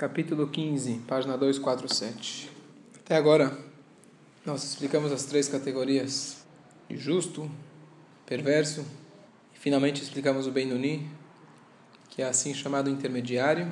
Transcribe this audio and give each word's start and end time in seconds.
capítulo 0.00 0.48
15, 0.48 1.02
página 1.06 1.36
247. 1.36 2.50
Até 3.04 3.16
agora, 3.16 3.54
nós 4.46 4.64
explicamos 4.64 5.12
as 5.12 5.26
três 5.26 5.46
categorias 5.46 6.42
de 6.88 6.96
justo, 6.96 7.50
perverso, 8.24 8.82
e 9.54 9.58
finalmente 9.58 10.02
explicamos 10.02 10.46
o 10.46 10.50
Benuni, 10.50 11.06
que 12.08 12.22
é 12.22 12.24
assim 12.24 12.54
chamado 12.54 12.88
intermediário, 12.88 13.70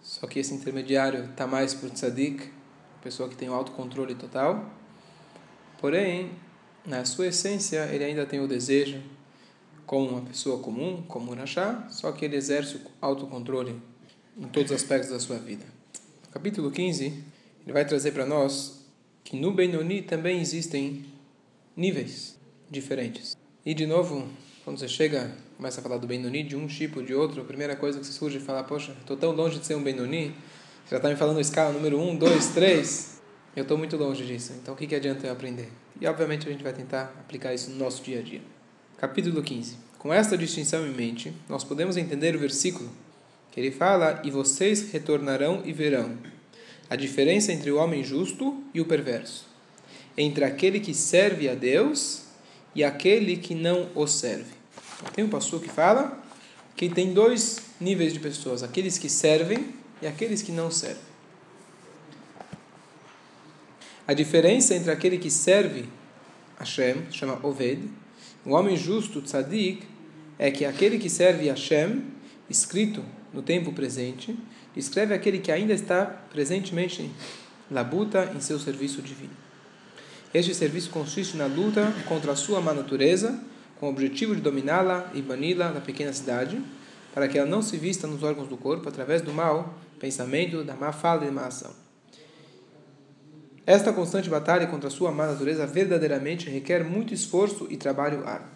só 0.00 0.28
que 0.28 0.38
esse 0.38 0.54
intermediário 0.54 1.24
está 1.24 1.44
mais 1.44 1.74
para 1.74 1.88
o 1.88 1.90
tzadik, 1.90 2.48
pessoa 3.02 3.28
que 3.28 3.34
tem 3.34 3.50
o 3.50 3.52
autocontrole 3.52 4.14
total, 4.14 4.70
porém, 5.80 6.30
na 6.86 7.04
sua 7.04 7.26
essência, 7.26 7.86
ele 7.86 8.04
ainda 8.04 8.24
tem 8.24 8.38
o 8.38 8.46
desejo 8.46 9.02
como 9.86 10.08
uma 10.08 10.20
pessoa 10.20 10.62
comum, 10.62 11.02
como 11.08 11.32
um 11.32 11.34
rachá, 11.34 11.88
só 11.90 12.12
que 12.12 12.24
ele 12.24 12.36
exerce 12.36 12.76
o 12.76 12.80
autocontrole 13.00 13.90
em 14.42 14.48
todos 14.48 14.72
os 14.72 14.76
aspectos 14.76 15.10
da 15.10 15.20
sua 15.20 15.38
vida. 15.38 15.64
No 16.26 16.32
capítulo 16.32 16.70
15, 16.70 17.04
ele 17.04 17.72
vai 17.72 17.84
trazer 17.84 18.10
para 18.10 18.26
nós 18.26 18.84
que 19.22 19.36
no 19.36 19.52
Benoni 19.52 20.02
também 20.02 20.40
existem 20.40 21.04
níveis 21.76 22.36
diferentes. 22.68 23.36
E 23.64 23.72
de 23.72 23.86
novo, 23.86 24.28
quando 24.64 24.78
você 24.78 24.88
chega, 24.88 25.32
começa 25.56 25.80
a 25.80 25.82
falar 25.82 25.98
do 25.98 26.06
Benoni, 26.06 26.42
de 26.42 26.56
um 26.56 26.66
tipo, 26.66 27.02
de 27.02 27.14
outro, 27.14 27.40
a 27.40 27.44
primeira 27.44 27.76
coisa 27.76 28.00
que 28.00 28.06
surge 28.06 28.38
é 28.38 28.40
falar, 28.40 28.64
poxa, 28.64 28.96
estou 29.00 29.16
tão 29.16 29.30
longe 29.30 29.60
de 29.60 29.66
ser 29.66 29.76
um 29.76 29.82
Benoni, 29.82 30.34
você 30.84 30.90
já 30.90 30.96
está 30.96 31.08
me 31.08 31.16
falando 31.16 31.40
escala 31.40 31.72
número 31.72 32.00
1, 32.00 32.16
2, 32.16 32.46
3, 32.48 33.20
eu 33.54 33.62
estou 33.62 33.78
muito 33.78 33.96
longe 33.96 34.24
disso, 34.24 34.52
então 34.60 34.74
o 34.74 34.76
que, 34.76 34.86
que 34.86 34.94
adianta 34.94 35.26
eu 35.26 35.32
aprender? 35.32 35.68
E 36.00 36.06
obviamente 36.06 36.48
a 36.48 36.50
gente 36.50 36.64
vai 36.64 36.72
tentar 36.72 37.14
aplicar 37.20 37.54
isso 37.54 37.70
no 37.70 37.76
nosso 37.76 38.02
dia 38.02 38.18
a 38.18 38.22
dia. 38.22 38.40
Capítulo 38.98 39.42
15. 39.42 39.76
Com 39.98 40.12
esta 40.12 40.36
distinção 40.36 40.84
em 40.84 40.92
mente, 40.92 41.32
nós 41.48 41.62
podemos 41.62 41.96
entender 41.96 42.34
o 42.34 42.38
versículo 42.38 42.90
que 43.52 43.60
ele 43.60 43.70
fala: 43.70 44.20
E 44.24 44.30
vocês 44.30 44.90
retornarão 44.90 45.62
e 45.64 45.72
verão 45.72 46.18
a 46.90 46.96
diferença 46.96 47.52
entre 47.52 47.70
o 47.70 47.76
homem 47.76 48.02
justo 48.02 48.62
e 48.74 48.80
o 48.80 48.84
perverso, 48.84 49.46
entre 50.16 50.44
aquele 50.44 50.80
que 50.80 50.92
serve 50.92 51.48
a 51.48 51.54
Deus 51.54 52.24
e 52.74 52.82
aquele 52.82 53.36
que 53.36 53.54
não 53.54 53.88
o 53.94 54.06
serve. 54.06 54.52
Tem 55.14 55.24
um 55.24 55.28
pastor 55.28 55.62
que 55.62 55.70
fala 55.70 56.22
que 56.76 56.88
tem 56.88 57.12
dois 57.14 57.60
níveis 57.80 58.12
de 58.12 58.20
pessoas: 58.20 58.62
aqueles 58.62 58.98
que 58.98 59.08
servem 59.08 59.74
e 60.00 60.06
aqueles 60.06 60.42
que 60.42 60.52
não 60.52 60.70
servem. 60.70 61.12
A 64.06 64.14
diferença 64.14 64.74
entre 64.74 64.90
aquele 64.90 65.16
que 65.16 65.30
serve 65.30 65.88
Hashem, 66.58 67.06
chama 67.10 67.38
Oved, 67.42 67.88
o 68.44 68.50
homem 68.50 68.76
justo, 68.76 69.22
tzadik, 69.22 69.86
é 70.38 70.50
que 70.50 70.64
aquele 70.64 70.98
que 70.98 71.08
serve 71.08 71.48
Hashem, 71.48 72.04
escrito 72.50 73.02
no 73.32 73.42
tempo 73.42 73.72
presente, 73.72 74.38
descreve 74.74 75.14
aquele 75.14 75.38
que 75.38 75.50
ainda 75.50 75.72
está 75.72 76.04
presentemente 76.04 77.10
labuta 77.70 78.32
em 78.34 78.40
seu 78.40 78.58
serviço 78.58 79.00
divino. 79.00 79.32
Este 80.34 80.54
serviço 80.54 80.90
consiste 80.90 81.36
na 81.36 81.46
luta 81.46 81.92
contra 82.06 82.32
a 82.32 82.36
sua 82.36 82.60
má 82.60 82.72
natureza, 82.72 83.38
com 83.78 83.86
o 83.86 83.90
objetivo 83.90 84.34
de 84.34 84.40
dominá-la 84.40 85.10
e 85.14 85.20
bani-la 85.20 85.70
na 85.70 85.80
pequena 85.80 86.12
cidade, 86.12 86.60
para 87.14 87.28
que 87.28 87.38
ela 87.38 87.48
não 87.48 87.60
se 87.60 87.76
vista 87.76 88.06
nos 88.06 88.22
órgãos 88.22 88.48
do 88.48 88.56
corpo 88.56 88.88
através 88.88 89.20
do 89.20 89.32
mau 89.32 89.74
pensamento, 89.98 90.64
da 90.64 90.74
má 90.74 90.92
fala 90.92 91.22
e 91.22 91.26
da 91.26 91.32
má 91.32 91.46
ação. 91.46 91.70
Esta 93.64 93.92
constante 93.92 94.28
batalha 94.28 94.66
contra 94.66 94.88
a 94.88 94.90
sua 94.90 95.12
má 95.12 95.26
natureza 95.26 95.66
verdadeiramente 95.66 96.50
requer 96.50 96.82
muito 96.82 97.14
esforço 97.14 97.68
e 97.70 97.76
trabalho 97.76 98.26
árduo. 98.26 98.48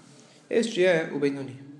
Este 0.51 0.85
é 0.85 1.11
o 1.15 1.19
Benoni. 1.19 1.76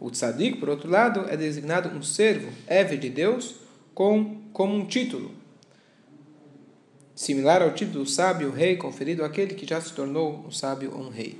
O 0.00 0.10
tzadik, 0.10 0.58
por 0.58 0.68
outro 0.68 0.90
lado, 0.90 1.26
é 1.28 1.36
designado 1.36 1.88
um 1.88 2.02
servo, 2.02 2.50
eve 2.66 2.96
de 2.96 3.08
Deus, 3.08 3.56
com, 3.94 4.42
como 4.52 4.74
um 4.74 4.84
título, 4.86 5.30
similar 7.14 7.62
ao 7.62 7.72
título 7.72 8.06
sábio 8.06 8.50
rei 8.50 8.76
conferido 8.76 9.24
àquele 9.24 9.54
que 9.54 9.66
já 9.66 9.80
se 9.80 9.92
tornou 9.92 10.44
um 10.46 10.50
sábio 10.50 10.92
ou 10.94 11.04
um 11.04 11.10
rei. 11.10 11.38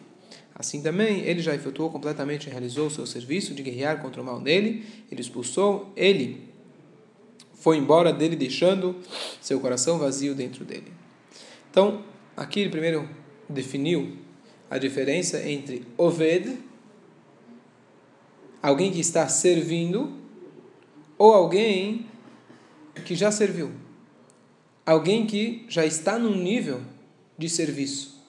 Assim 0.55 0.81
também, 0.81 1.21
ele 1.23 1.43
já 1.43 1.53
efetuou 1.53 1.91
completamente 1.91 2.47
e 2.47 2.51
realizou 2.51 2.87
o 2.87 2.91
seu 2.91 3.07
serviço 3.07 3.53
de 3.55 3.63
guerrear 3.63 4.01
contra 4.01 4.23
o 4.23 4.25
mal 4.25 4.41
nele, 4.41 4.87
ele 5.11 5.21
expulsou, 5.21 5.93
ele 5.97 6.49
foi 7.55 7.77
embora 7.77 8.13
dele, 8.13 8.37
deixando 8.37 8.97
seu 9.41 9.59
coração 9.59 9.99
vazio 9.99 10.35
dentro 10.35 10.65
dele. 10.65 10.93
Então, 11.71 12.05
aqui 12.37 12.61
ele 12.61 12.71
primeiro 12.71 13.09
definiu 13.49 14.17
a 14.71 14.79
diferença 14.79 15.49
entre 15.49 15.85
Oved, 15.99 16.57
alguém 18.65 18.91
que 18.91 18.99
está 18.99 19.29
servindo, 19.29 20.11
ou 21.19 21.35
alguém 21.35 22.07
que 23.05 23.15
já 23.15 23.31
serviu. 23.31 23.71
Alguém 24.87 25.27
que 25.27 25.67
já 25.69 25.85
está 25.85 26.19
num 26.19 26.35
nível 26.35 26.81
de 27.37 27.47
serviço. 27.47 28.25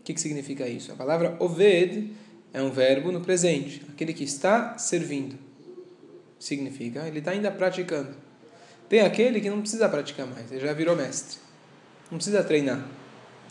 O 0.00 0.02
que, 0.02 0.12
que 0.12 0.20
significa 0.20 0.68
isso? 0.68 0.92
A 0.92 0.94
palavra 0.94 1.34
Oved 1.40 2.12
é 2.52 2.60
um 2.60 2.70
verbo 2.70 3.10
no 3.10 3.22
presente, 3.22 3.80
aquele 3.88 4.12
que 4.12 4.22
está 4.22 4.76
servindo. 4.76 5.38
Significa, 6.38 7.08
ele 7.08 7.20
está 7.20 7.30
ainda 7.30 7.50
praticando. 7.50 8.14
Tem 8.86 9.00
aquele 9.00 9.40
que 9.40 9.48
não 9.48 9.62
precisa 9.62 9.88
praticar 9.88 10.26
mais, 10.26 10.52
ele 10.52 10.60
já 10.60 10.74
virou 10.74 10.94
mestre. 10.94 11.38
Não 12.10 12.18
precisa 12.18 12.44
treinar. 12.44 12.86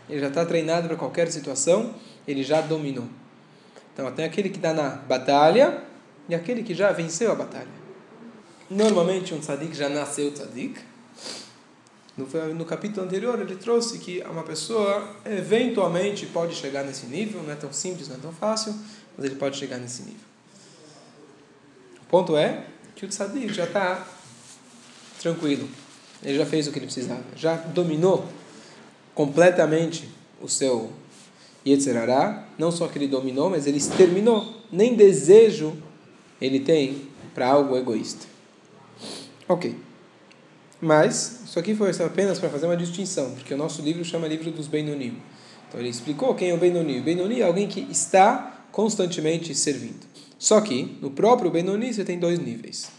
Ele 0.08 0.20
já 0.20 0.28
está 0.28 0.46
treinado 0.46 0.88
para 0.88 0.96
qualquer 0.96 1.32
situação, 1.32 1.96
ele 2.28 2.44
já 2.44 2.62
dominou. 2.62 3.08
Então, 3.92 4.12
tem 4.12 4.26
aquele 4.26 4.50
que 4.50 4.58
está 4.58 4.76
na 4.76 4.90
batalha 4.90 5.92
e 6.28 6.36
aquele 6.36 6.64
que 6.64 6.74
já 6.74 6.92
venceu 6.92 7.32
a 7.32 7.36
batalha. 7.36 7.84
Normalmente, 8.70 9.34
um 9.34 9.40
tzadik 9.40 9.76
já 9.76 9.90
nasceu 9.90 10.32
tzadik. 10.32 10.80
No, 12.16 12.28
no 12.54 12.66
capítulo 12.66 13.06
anterior, 13.06 13.40
ele 13.40 13.56
trouxe 13.56 13.98
que 13.98 14.22
uma 14.30 14.44
pessoa 14.44 15.16
eventualmente 15.26 16.26
pode 16.28 16.56
chegar 16.56 16.84
nesse 16.84 17.08
nível, 17.08 17.42
não 17.44 17.52
é 17.52 17.56
tão 17.56 17.74
simples, 17.74 18.08
não 18.08 18.16
é 18.16 18.20
tão 18.20 18.32
fácil, 18.32 18.76
mas 19.18 19.26
ele 19.26 19.36
pode 19.36 19.58
chegar 19.58 19.78
nesse 19.78 20.04
nível. 20.04 20.22
O 22.02 22.06
ponto 22.06 22.38
é 22.38 22.66
que 22.96 23.06
o 23.06 23.10
tzadik 23.10 23.52
já 23.52 23.66
está 23.66 24.08
tranquilo. 25.20 25.68
Ele 26.22 26.38
já 26.38 26.46
fez 26.46 26.68
o 26.68 26.72
que 26.72 26.80
ele 26.80 26.86
precisava, 26.86 27.24
já 27.36 27.56
dominou 27.56 28.26
completamente 29.14 30.10
o 30.42 30.48
seu 30.48 30.92
Yetzerará, 31.66 32.48
não 32.58 32.72
só 32.72 32.88
que 32.88 32.98
ele 32.98 33.08
dominou, 33.08 33.50
mas 33.50 33.66
ele 33.66 33.78
exterminou. 33.78 34.62
Nem 34.72 34.96
desejo 34.96 35.78
ele 36.42 36.60
tem 36.60 37.08
para 37.34 37.48
algo 37.48 37.76
egoísta. 37.78 38.26
Ok. 39.48 39.76
Mas, 40.82 41.42
isso 41.46 41.58
aqui 41.58 41.74
foi 41.74 41.92
apenas 41.92 42.40
para 42.40 42.50
fazer 42.50 42.66
uma 42.66 42.76
distinção, 42.76 43.32
porque 43.32 43.54
o 43.54 43.58
nosso 43.58 43.82
livro 43.82 44.04
chama 44.04 44.28
livro 44.28 44.52
dos 44.52 44.68
Benonim. 44.68 45.18
Então 45.74 45.80
ele 45.80 45.90
explicou 45.90 46.36
quem 46.36 46.50
é 46.50 46.54
o 46.54 46.58
Benoni. 46.58 47.00
O 47.00 47.04
Benoni 47.04 47.42
é 47.42 47.44
alguém 47.44 47.68
que 47.68 47.88
está 47.90 48.66
constantemente 48.72 49.56
servindo. 49.56 50.06
Só 50.38 50.62
que, 50.62 50.98
no 51.02 51.10
próprio 51.10 51.50
Benoni, 51.50 51.94
você 51.94 52.04
tem 52.04 52.20
dois 52.20 52.38
níveis. 52.38 52.92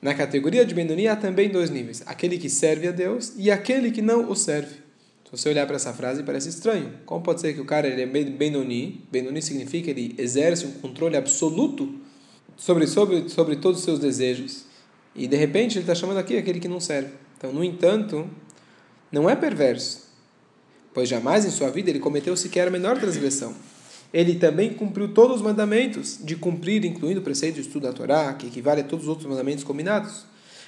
Na 0.00 0.14
categoria 0.14 0.64
de 0.64 0.74
Benoni 0.74 1.08
há 1.08 1.16
também 1.16 1.48
dois 1.48 1.70
níveis: 1.70 2.02
aquele 2.06 2.38
que 2.38 2.48
serve 2.48 2.86
a 2.86 2.92
Deus 2.92 3.32
e 3.36 3.50
aquele 3.50 3.90
que 3.90 4.00
não 4.00 4.30
o 4.30 4.36
serve. 4.36 4.76
Se 5.24 5.30
você 5.32 5.48
olhar 5.48 5.66
para 5.66 5.76
essa 5.76 5.92
frase, 5.92 6.22
parece 6.22 6.48
estranho. 6.48 6.92
Como 7.04 7.22
pode 7.22 7.40
ser 7.40 7.52
que 7.52 7.60
o 7.60 7.64
cara 7.64 7.88
ele 7.88 8.02
é 8.02 8.06
Benoni? 8.06 9.04
Benoni 9.10 9.42
significa 9.42 9.92
que 9.92 10.00
ele 10.00 10.14
exerce 10.18 10.66
um 10.66 10.72
controle 10.72 11.16
absoluto 11.16 12.00
sobre, 12.60 12.86
sobre, 12.86 13.28
sobre 13.30 13.56
todos 13.56 13.78
os 13.78 13.84
seus 13.84 13.98
desejos. 13.98 14.66
E 15.16 15.26
de 15.26 15.36
repente 15.36 15.78
ele 15.78 15.82
está 15.82 15.94
chamando 15.94 16.18
aqui 16.18 16.36
aquele 16.36 16.60
que 16.60 16.68
não 16.68 16.78
serve. 16.78 17.10
Então, 17.36 17.52
no 17.52 17.64
entanto, 17.64 18.28
não 19.10 19.28
é 19.28 19.34
perverso, 19.34 20.08
pois 20.92 21.08
jamais 21.08 21.44
em 21.46 21.50
sua 21.50 21.70
vida 21.70 21.88
ele 21.88 21.98
cometeu 21.98 22.36
sequer 22.36 22.68
a 22.68 22.70
menor 22.70 22.98
transgressão. 22.98 23.54
Ele 24.12 24.34
também 24.34 24.74
cumpriu 24.74 25.14
todos 25.14 25.36
os 25.36 25.42
mandamentos, 25.42 26.18
de 26.22 26.36
cumprir, 26.36 26.84
incluindo 26.84 27.20
o 27.20 27.22
preceito 27.22 27.54
de 27.54 27.62
estudo 27.62 27.86
da 27.86 27.92
Torá, 27.92 28.34
que 28.34 28.48
equivale 28.48 28.82
a 28.82 28.84
todos 28.84 29.06
os 29.06 29.08
outros 29.08 29.28
mandamentos 29.28 29.64
combinados, 29.64 30.26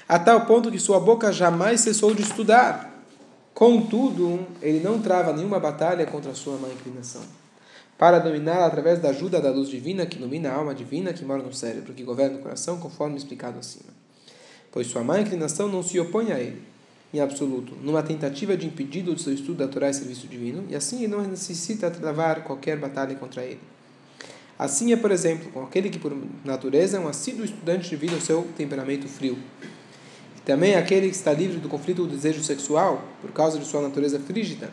a 0.09 0.19
tal 0.19 0.47
ponto 0.47 0.71
que 0.71 0.79
sua 0.79 0.99
boca 0.99 1.31
jamais 1.31 1.81
cessou 1.81 2.15
de 2.15 2.23
estudar. 2.23 3.05
Contudo, 3.53 4.47
ele 4.63 4.81
não 4.81 5.01
trava 5.01 5.33
nenhuma 5.33 5.61
batalha 5.61 6.07
contra 6.07 6.31
a 6.31 6.35
sua 6.35 6.57
má 6.57 6.69
inclinação 6.69 7.42
para 8.03 8.19
dominá-la 8.19 8.67
através 8.67 8.99
da 8.99 9.11
ajuda 9.11 9.41
da 9.41 9.53
luz 9.53 9.69
divina 9.69 10.05
que 10.05 10.19
ilumina 10.19 10.51
a 10.51 10.57
alma 10.57 10.75
divina 10.75 11.13
que 11.13 11.25
mora 11.25 11.41
no 11.41 11.55
cérebro, 11.55 11.95
que 11.95 12.03
governa 12.03 12.37
o 12.37 12.41
coração, 12.41 12.81
conforme 12.81 13.17
explicado 13.17 13.61
acima. 13.61 13.91
Pois 14.73 14.89
sua 14.89 15.05
má 15.05 15.21
inclinação 15.21 15.69
não 15.69 15.85
se 15.85 16.01
opõe 16.01 16.33
a 16.33 16.41
ele, 16.41 16.61
em 17.15 17.21
absoluto, 17.21 17.77
numa 17.81 18.03
tentativa 18.03 18.57
de 18.57 18.67
impedido 18.67 19.15
do 19.15 19.21
seu 19.21 19.33
estudo 19.33 19.65
da 19.65 19.89
e 19.89 19.95
serviço 19.95 20.27
divino, 20.27 20.65
e 20.69 20.75
assim 20.75 21.05
ele 21.05 21.13
não 21.13 21.23
necessita 21.23 21.93
travar 21.93 22.43
qualquer 22.43 22.77
batalha 22.77 23.15
contra 23.15 23.45
ele. 23.45 23.61
Assim 24.59 24.93
é, 24.93 24.97
por 24.97 25.13
exemplo, 25.13 25.53
com 25.53 25.63
aquele 25.63 25.89
que 25.89 26.01
por 26.01 26.13
natureza 26.45 26.97
é 26.97 27.01
um 27.01 27.07
assíduo 27.07 27.45
estudante 27.45 27.89
devido 27.89 28.15
ao 28.15 28.21
seu 28.21 28.49
temperamento 28.57 29.07
frio. 29.07 29.39
E 30.37 30.41
também 30.41 30.75
aquele 30.75 31.09
que 31.09 31.15
está 31.15 31.33
livre 31.33 31.59
do 31.59 31.69
conflito 31.69 32.05
do 32.05 32.17
desejo 32.17 32.43
sexual, 32.43 33.01
por 33.21 33.31
causa 33.31 33.61
de 33.61 33.65
sua 33.65 33.81
natureza 33.81 34.19
frígida, 34.19 34.73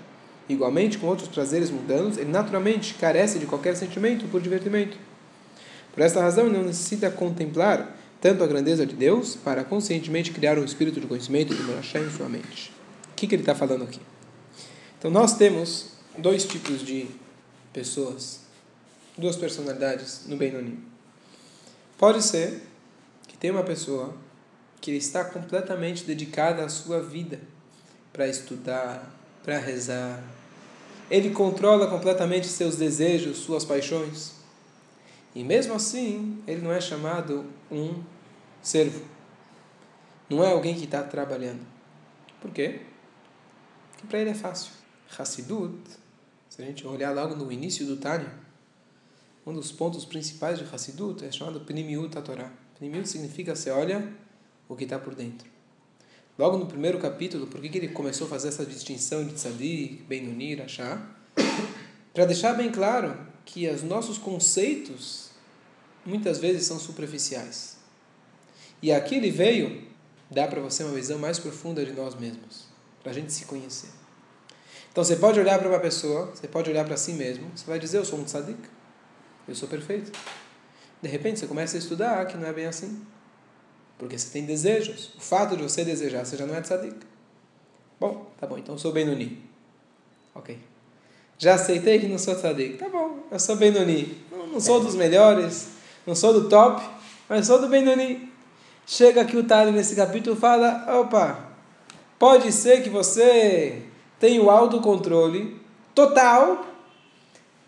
igualmente 0.49 0.97
com 0.97 1.07
outros 1.07 1.29
prazeres 1.29 1.69
mundanos, 1.69 2.17
ele 2.17 2.31
naturalmente 2.31 2.95
carece 2.95 3.39
de 3.39 3.45
qualquer 3.45 3.77
sentimento 3.77 4.27
por 4.27 4.41
divertimento. 4.41 4.97
Por 5.93 6.01
esta 6.03 6.19
razão, 6.19 6.47
ele 6.47 6.57
não 6.57 6.65
necessita 6.65 7.09
contemplar 7.09 7.95
tanto 8.21 8.43
a 8.43 8.47
grandeza 8.47 8.85
de 8.85 8.95
Deus, 8.95 9.35
para 9.37 9.63
conscientemente 9.63 10.31
criar 10.31 10.59
um 10.59 10.65
espírito 10.65 10.99
de 10.99 11.07
conhecimento 11.07 11.53
do 11.53 11.75
Hashem 11.75 12.03
em 12.03 12.11
sua 12.11 12.27
mente. 12.27 12.71
O 13.11 13.15
que, 13.15 13.27
que 13.27 13.35
ele 13.35 13.43
está 13.43 13.55
falando 13.55 13.83
aqui? 13.83 14.01
Então, 14.97 15.09
nós 15.09 15.37
temos 15.37 15.93
dois 16.17 16.43
tipos 16.43 16.81
de 16.81 17.07
pessoas, 17.71 18.41
duas 19.17 19.37
personalidades 19.37 20.23
no 20.27 20.35
Benoni. 20.35 20.77
Pode 21.97 22.21
ser 22.21 22.61
que 23.27 23.37
tem 23.37 23.51
uma 23.51 23.63
pessoa 23.63 24.13
que 24.81 24.91
está 24.91 25.23
completamente 25.23 26.03
dedicada 26.03 26.63
à 26.63 26.69
sua 26.69 27.01
vida 27.01 27.39
para 28.11 28.27
estudar, 28.27 29.09
para 29.43 29.57
rezar. 29.57 30.23
Ele 31.09 31.31
controla 31.31 31.87
completamente 31.87 32.47
seus 32.47 32.75
desejos, 32.75 33.37
suas 33.37 33.65
paixões. 33.65 34.33
E 35.33 35.43
mesmo 35.43 35.73
assim, 35.73 36.41
ele 36.47 36.61
não 36.61 36.71
é 36.71 36.79
chamado 36.79 37.45
um 37.71 38.03
servo. 38.61 39.03
Não 40.29 40.43
é 40.43 40.51
alguém 40.51 40.75
que 40.75 40.85
está 40.85 41.01
trabalhando. 41.01 41.65
Por 42.41 42.51
quê? 42.51 42.81
Porque 43.91 44.07
para 44.07 44.19
ele 44.19 44.29
é 44.29 44.35
fácil. 44.35 44.71
Hassidut, 45.17 45.79
se 46.47 46.61
a 46.61 46.65
gente 46.65 46.85
olhar 46.85 47.11
logo 47.11 47.35
no 47.35 47.51
início 47.51 47.85
do 47.85 47.97
Tânia, 47.97 48.31
um 49.45 49.53
dos 49.53 49.71
pontos 49.71 50.05
principais 50.05 50.59
de 50.59 50.65
Hassidut 50.65 51.25
é 51.25 51.31
chamado 51.31 51.61
Pnimiut 51.61 52.15
Torá. 52.21 52.51
Pnimiut 52.77 53.09
significa 53.09 53.55
você 53.55 53.71
olha 53.71 54.07
o 54.67 54.75
que 54.75 54.83
está 54.83 54.99
por 54.99 55.15
dentro. 55.15 55.49
Logo 56.39 56.57
no 56.57 56.65
primeiro 56.67 56.97
capítulo, 56.99 57.47
por 57.47 57.59
que, 57.59 57.67
que 57.67 57.77
ele 57.77 57.89
começou 57.89 58.25
a 58.25 58.29
fazer 58.29 58.47
essa 58.47 58.65
distinção 58.65 59.25
de 59.25 59.33
tzadik, 59.33 60.03
benoni, 60.07 60.55
rachá? 60.55 61.05
Para 62.13 62.23
deixar 62.23 62.53
bem 62.53 62.71
claro 62.71 63.13
que 63.43 63.67
os 63.67 63.83
nossos 63.83 64.17
conceitos 64.17 65.31
muitas 66.05 66.37
vezes 66.37 66.65
são 66.65 66.79
superficiais. 66.79 67.75
E 68.81 68.89
aqui 68.89 69.15
ele 69.15 69.29
veio 69.29 69.85
dar 70.31 70.47
para 70.47 70.61
você 70.61 70.81
uma 70.81 70.93
visão 70.93 71.19
mais 71.19 71.37
profunda 71.37 71.83
de 71.83 71.91
nós 71.91 72.15
mesmos, 72.15 72.67
para 73.03 73.11
a 73.11 73.15
gente 73.15 73.33
se 73.33 73.43
conhecer. 73.43 73.89
Então 74.93 75.03
você 75.03 75.17
pode 75.17 75.41
olhar 75.41 75.59
para 75.59 75.67
uma 75.67 75.79
pessoa, 75.79 76.27
você 76.27 76.47
pode 76.47 76.69
olhar 76.69 76.85
para 76.85 76.95
si 76.95 77.11
mesmo, 77.11 77.51
você 77.53 77.65
vai 77.65 77.79
dizer: 77.79 77.97
Eu 77.97 78.05
sou 78.05 78.17
um 78.17 78.23
tzadik, 78.23 78.61
eu 79.45 79.55
sou 79.55 79.67
perfeito. 79.67 80.17
De 81.01 81.09
repente 81.09 81.37
você 81.37 81.47
começa 81.47 81.75
a 81.75 81.79
estudar 81.79 82.25
que 82.27 82.37
não 82.37 82.47
é 82.47 82.53
bem 82.53 82.65
assim. 82.65 83.05
Porque 83.99 84.17
você 84.17 84.29
tem 84.31 84.45
desejos. 84.45 85.11
O 85.17 85.21
fato 85.21 85.57
de 85.57 85.61
você 85.61 85.83
desejar, 85.83 86.25
você 86.25 86.37
já 86.37 86.45
não 86.45 86.55
é 86.55 86.61
tzadik. 86.61 86.95
Bom, 87.99 88.31
tá 88.39 88.47
bom, 88.47 88.57
então 88.57 88.77
sou 88.77 88.93
Benoni. 88.93 89.43
Ok. 90.33 90.57
Já 91.37 91.55
aceitei 91.55 91.99
que 91.99 92.07
não 92.07 92.17
sou 92.17 92.33
tzadik. 92.33 92.77
Tá 92.77 92.87
bom, 92.87 93.19
eu 93.29 93.39
sou 93.39 93.57
Benoni. 93.57 94.17
Não, 94.31 94.47
não 94.47 94.59
sou 94.59 94.79
dos 94.79 94.95
melhores, 94.95 95.67
não 96.07 96.15
sou 96.15 96.33
do 96.33 96.47
top, 96.47 96.81
mas 97.27 97.45
sou 97.45 97.59
do 97.59 97.67
Benoni. 97.67 98.31
Chega 98.87 99.21
aqui 99.21 99.35
o 99.35 99.43
Tali 99.43 99.71
nesse 99.71 99.95
capítulo 99.95 100.37
e 100.37 100.39
fala: 100.39 101.01
opa, 101.01 101.37
pode 102.17 102.53
ser 102.53 102.81
que 102.81 102.89
você 102.89 103.81
tenha 104.17 104.41
o 104.41 104.49
autocontrole 104.49 105.59
total 105.93 106.65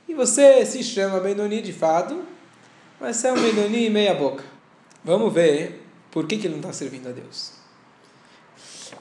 e 0.08 0.14
você 0.14 0.66
se 0.66 0.82
chama 0.82 1.20
Benoni 1.20 1.62
de 1.62 1.74
fato, 1.74 2.24
mas 3.02 3.18
você 3.18 3.28
é 3.28 3.34
um 3.34 3.42
Benoni 3.42 3.90
meia 3.90 4.14
boca. 4.14 4.44
Vamos 5.04 5.34
ver 5.34 5.81
por 6.12 6.28
que, 6.28 6.38
que 6.38 6.48
ele 6.48 6.56
não 6.56 6.62
está 6.62 6.74
servindo 6.74 7.08
a 7.08 7.12
Deus? 7.12 7.54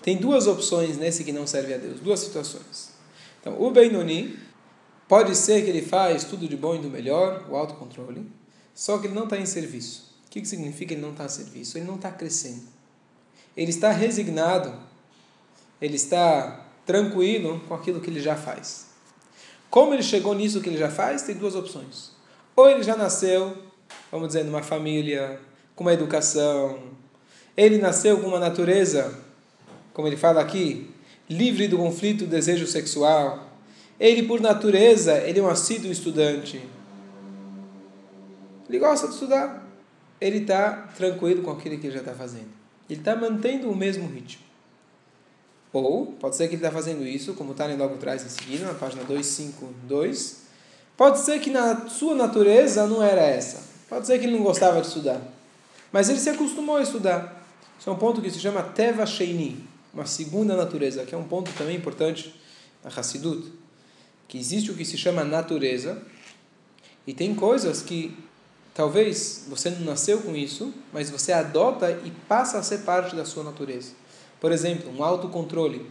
Tem 0.03 0.17
duas 0.17 0.47
opções 0.47 0.97
nesse 0.97 1.25
que 1.25 1.33
não 1.33 1.47
serve 1.47 1.75
a 1.75 1.77
Deus, 1.77 2.01
duas 2.01 2.21
situações. 2.21 2.91
Então, 3.41 3.61
o 3.61 3.71
Benoni, 3.71 4.39
pode 5.09 5.35
ser 5.35 5.65
que 5.65 5.71
ele 5.71 5.83
faz 5.83 6.25
tudo 6.25 6.49
de 6.49 6.57
bom 6.57 6.77
e 6.77 6.79
do 6.79 6.89
melhor, 6.89 7.47
o 7.51 7.57
autocontrole, 7.57 8.31
só 8.75 8.99
que 8.99 9.09
ele 9.09 9.15
não 9.15 9.25
está 9.25 9.37
em 9.37 9.47
serviço. 9.47 10.15
O 10.27 10.31
que, 10.31 10.41
que 10.41 10.49
significa 10.49 10.95
ele 10.95 11.03
não 11.03 11.11
está 11.11 11.25
em 11.25 11.29
serviço? 11.29 11.77
Ele 11.77 11.87
não 11.87 11.97
está 11.97 12.13
crescendo. 12.13 12.63
Ele 13.57 13.71
está 13.71 13.91
resignado, 13.91 14.73
ele 15.83 15.97
está 15.97 16.67
tranquilo 16.87 17.61
com 17.67 17.75
aquilo 17.75 18.01
que 18.01 18.09
ele 18.09 18.21
já 18.21 18.37
faz. 18.37 18.87
Como 19.69 19.93
ele 19.93 20.03
chegou 20.03 20.35
nisso 20.35 20.61
que 20.61 20.69
ele 20.69 20.79
já 20.79 20.91
faz, 20.91 21.23
tem 21.23 21.35
duas 21.35 21.55
opções. 21.55 22.13
Ou 22.55 22.69
ele 22.69 22.83
já 22.83 22.97
nasceu, 22.97 23.57
vamos 24.11 24.29
dizer, 24.29 24.45
numa 24.45 24.63
família 24.63 25.41
com 25.75 25.85
uma 25.85 25.93
educação, 25.93 26.79
ele 27.61 27.77
nasceu 27.77 28.19
com 28.19 28.27
uma 28.27 28.39
natureza, 28.39 29.13
como 29.93 30.09
ele 30.09 30.17
fala 30.17 30.41
aqui, 30.41 30.91
livre 31.29 31.69
do 31.69 31.77
conflito 31.77 32.25
do 32.25 32.31
desejo 32.31 32.67
sexual. 32.67 33.51
Ele, 33.99 34.23
por 34.23 34.41
natureza, 34.41 35.19
ele 35.19 35.41
é 35.41 35.43
um 35.43 35.47
assíduo 35.47 35.93
estudante. 35.93 36.59
Ele 38.67 38.79
gosta 38.79 39.09
de 39.09 39.13
estudar. 39.13 39.69
Ele 40.19 40.39
está 40.39 40.89
tranquilo 40.97 41.43
com 41.43 41.51
aquilo 41.51 41.79
que 41.79 41.89
ele 41.89 41.93
já 41.93 42.01
está 42.01 42.15
fazendo. 42.15 42.49
Ele 42.89 42.99
está 42.99 43.15
mantendo 43.15 43.71
o 43.71 43.77
mesmo 43.77 44.09
ritmo. 44.09 44.43
Ou, 45.71 46.07
pode 46.19 46.37
ser 46.37 46.49
que 46.49 46.55
ele 46.55 46.65
está 46.65 46.73
fazendo 46.73 47.07
isso, 47.07 47.35
como 47.35 47.53
está 47.53 47.67
logo 47.67 47.97
atrás 47.97 48.25
em 48.25 48.31
seguida, 48.31 48.65
na 48.65 48.73
página 48.73 49.05
252. 49.05 50.45
Pode 50.97 51.19
ser 51.19 51.39
que 51.41 51.51
na 51.51 51.91
sua 51.91 52.15
natureza 52.15 52.87
não 52.87 53.03
era 53.03 53.21
essa. 53.21 53.63
Pode 53.87 54.07
ser 54.07 54.19
que 54.19 54.25
ele 54.25 54.37
não 54.37 54.43
gostava 54.43 54.81
de 54.81 54.87
estudar. 54.87 55.21
Mas 55.93 56.09
ele 56.09 56.19
se 56.19 56.31
acostumou 56.31 56.77
a 56.79 56.83
estudar. 56.83 57.40
Isso 57.81 57.89
é 57.89 57.93
um 57.95 57.97
ponto 57.97 58.21
que 58.21 58.31
se 58.31 58.39
chama 58.39 58.63
Teva 58.63 59.07
Sheini, 59.07 59.67
uma 59.95 60.05
segunda 60.05 60.55
natureza, 60.55 61.07
que 61.07 61.15
é 61.15 61.19
um 61.19 61.25
ponto 61.25 61.51
também 61.55 61.75
importante 61.75 62.39
na 62.85 62.91
Hassidut, 62.91 63.51
que 64.29 64.37
existe 64.37 64.71
o 64.71 64.75
que 64.75 64.85
se 64.85 64.99
chama 64.99 65.25
natureza, 65.25 66.03
e 67.07 67.15
tem 67.15 67.35
coisas 67.35 67.81
que 67.81 68.15
talvez 68.75 69.47
você 69.49 69.71
não 69.71 69.81
nasceu 69.81 70.21
com 70.21 70.37
isso, 70.37 70.75
mas 70.93 71.09
você 71.09 71.33
adota 71.33 71.91
e 72.05 72.11
passa 72.29 72.59
a 72.59 72.63
ser 72.63 72.81
parte 72.81 73.17
da 73.17 73.25
sua 73.25 73.43
natureza. 73.43 73.93
Por 74.39 74.53
exemplo, 74.53 74.93
um 74.95 75.03
autocontrole. 75.03 75.91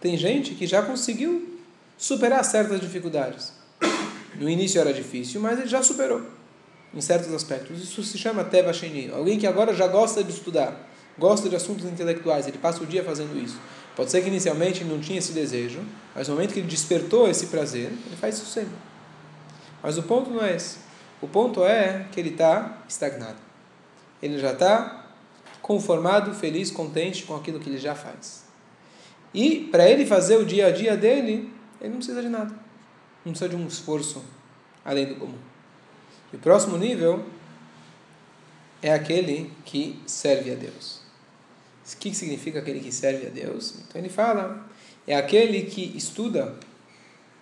Tem 0.00 0.16
gente 0.16 0.54
que 0.54 0.66
já 0.66 0.80
conseguiu 0.80 1.60
superar 1.98 2.42
certas 2.42 2.80
dificuldades. 2.80 3.52
No 4.36 4.48
início 4.48 4.80
era 4.80 4.94
difícil, 4.94 5.38
mas 5.38 5.58
ele 5.58 5.68
já 5.68 5.82
superou 5.82 6.22
em 6.94 7.00
certos 7.00 7.32
aspectos. 7.32 7.82
Isso 7.82 8.02
se 8.02 8.18
chama 8.18 8.44
Teva 8.44 8.72
Sheni. 8.72 9.10
Alguém 9.10 9.38
que 9.38 9.46
agora 9.46 9.74
já 9.74 9.86
gosta 9.86 10.22
de 10.22 10.32
estudar, 10.32 10.88
gosta 11.18 11.48
de 11.48 11.56
assuntos 11.56 11.84
intelectuais, 11.84 12.46
ele 12.46 12.58
passa 12.58 12.82
o 12.82 12.86
dia 12.86 13.04
fazendo 13.04 13.38
isso. 13.38 13.58
Pode 13.94 14.10
ser 14.10 14.20
que 14.22 14.28
inicialmente 14.28 14.82
ele 14.82 14.90
não 14.90 15.00
tinha 15.00 15.18
esse 15.18 15.32
desejo, 15.32 15.80
mas 16.14 16.28
no 16.28 16.34
momento 16.34 16.52
que 16.52 16.60
ele 16.60 16.68
despertou 16.68 17.28
esse 17.28 17.46
prazer, 17.46 17.86
ele 17.86 18.16
faz 18.20 18.36
isso 18.36 18.46
sempre. 18.46 18.76
Mas 19.82 19.96
o 19.96 20.02
ponto 20.02 20.30
não 20.30 20.44
é 20.44 20.54
esse. 20.54 20.78
O 21.20 21.26
ponto 21.26 21.64
é 21.64 22.06
que 22.12 22.20
ele 22.20 22.30
está 22.30 22.82
estagnado. 22.86 23.38
Ele 24.22 24.38
já 24.38 24.52
está 24.52 25.06
conformado, 25.62 26.34
feliz, 26.34 26.70
contente 26.70 27.24
com 27.24 27.34
aquilo 27.34 27.58
que 27.58 27.70
ele 27.70 27.78
já 27.78 27.94
faz. 27.94 28.44
E 29.32 29.68
para 29.70 29.88
ele 29.88 30.06
fazer 30.06 30.36
o 30.36 30.44
dia 30.44 30.66
a 30.66 30.70
dia 30.70 30.96
dele, 30.96 31.52
ele 31.80 31.90
não 31.90 31.96
precisa 31.96 32.22
de 32.22 32.28
nada. 32.28 32.54
Não 33.24 33.32
precisa 33.32 33.48
de 33.48 33.56
um 33.56 33.66
esforço 33.66 34.22
além 34.84 35.06
do 35.06 35.16
comum. 35.16 35.38
O 36.36 36.38
próximo 36.38 36.76
nível 36.76 37.24
é 38.82 38.92
aquele 38.92 39.50
que 39.64 39.98
serve 40.06 40.52
a 40.52 40.54
Deus. 40.54 41.00
O 41.90 41.96
que 41.96 42.14
significa 42.14 42.58
aquele 42.58 42.78
que 42.78 42.92
serve 42.92 43.26
a 43.26 43.30
Deus? 43.30 43.76
Então 43.78 43.98
ele 43.98 44.10
fala, 44.10 44.68
é 45.06 45.16
aquele 45.16 45.62
que 45.62 45.96
estuda 45.96 46.54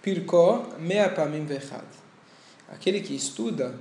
Pirkó 0.00 0.76
Meapamim 0.78 1.44
Vechad. 1.44 1.84
Aquele 2.68 3.00
que 3.00 3.16
estuda 3.16 3.74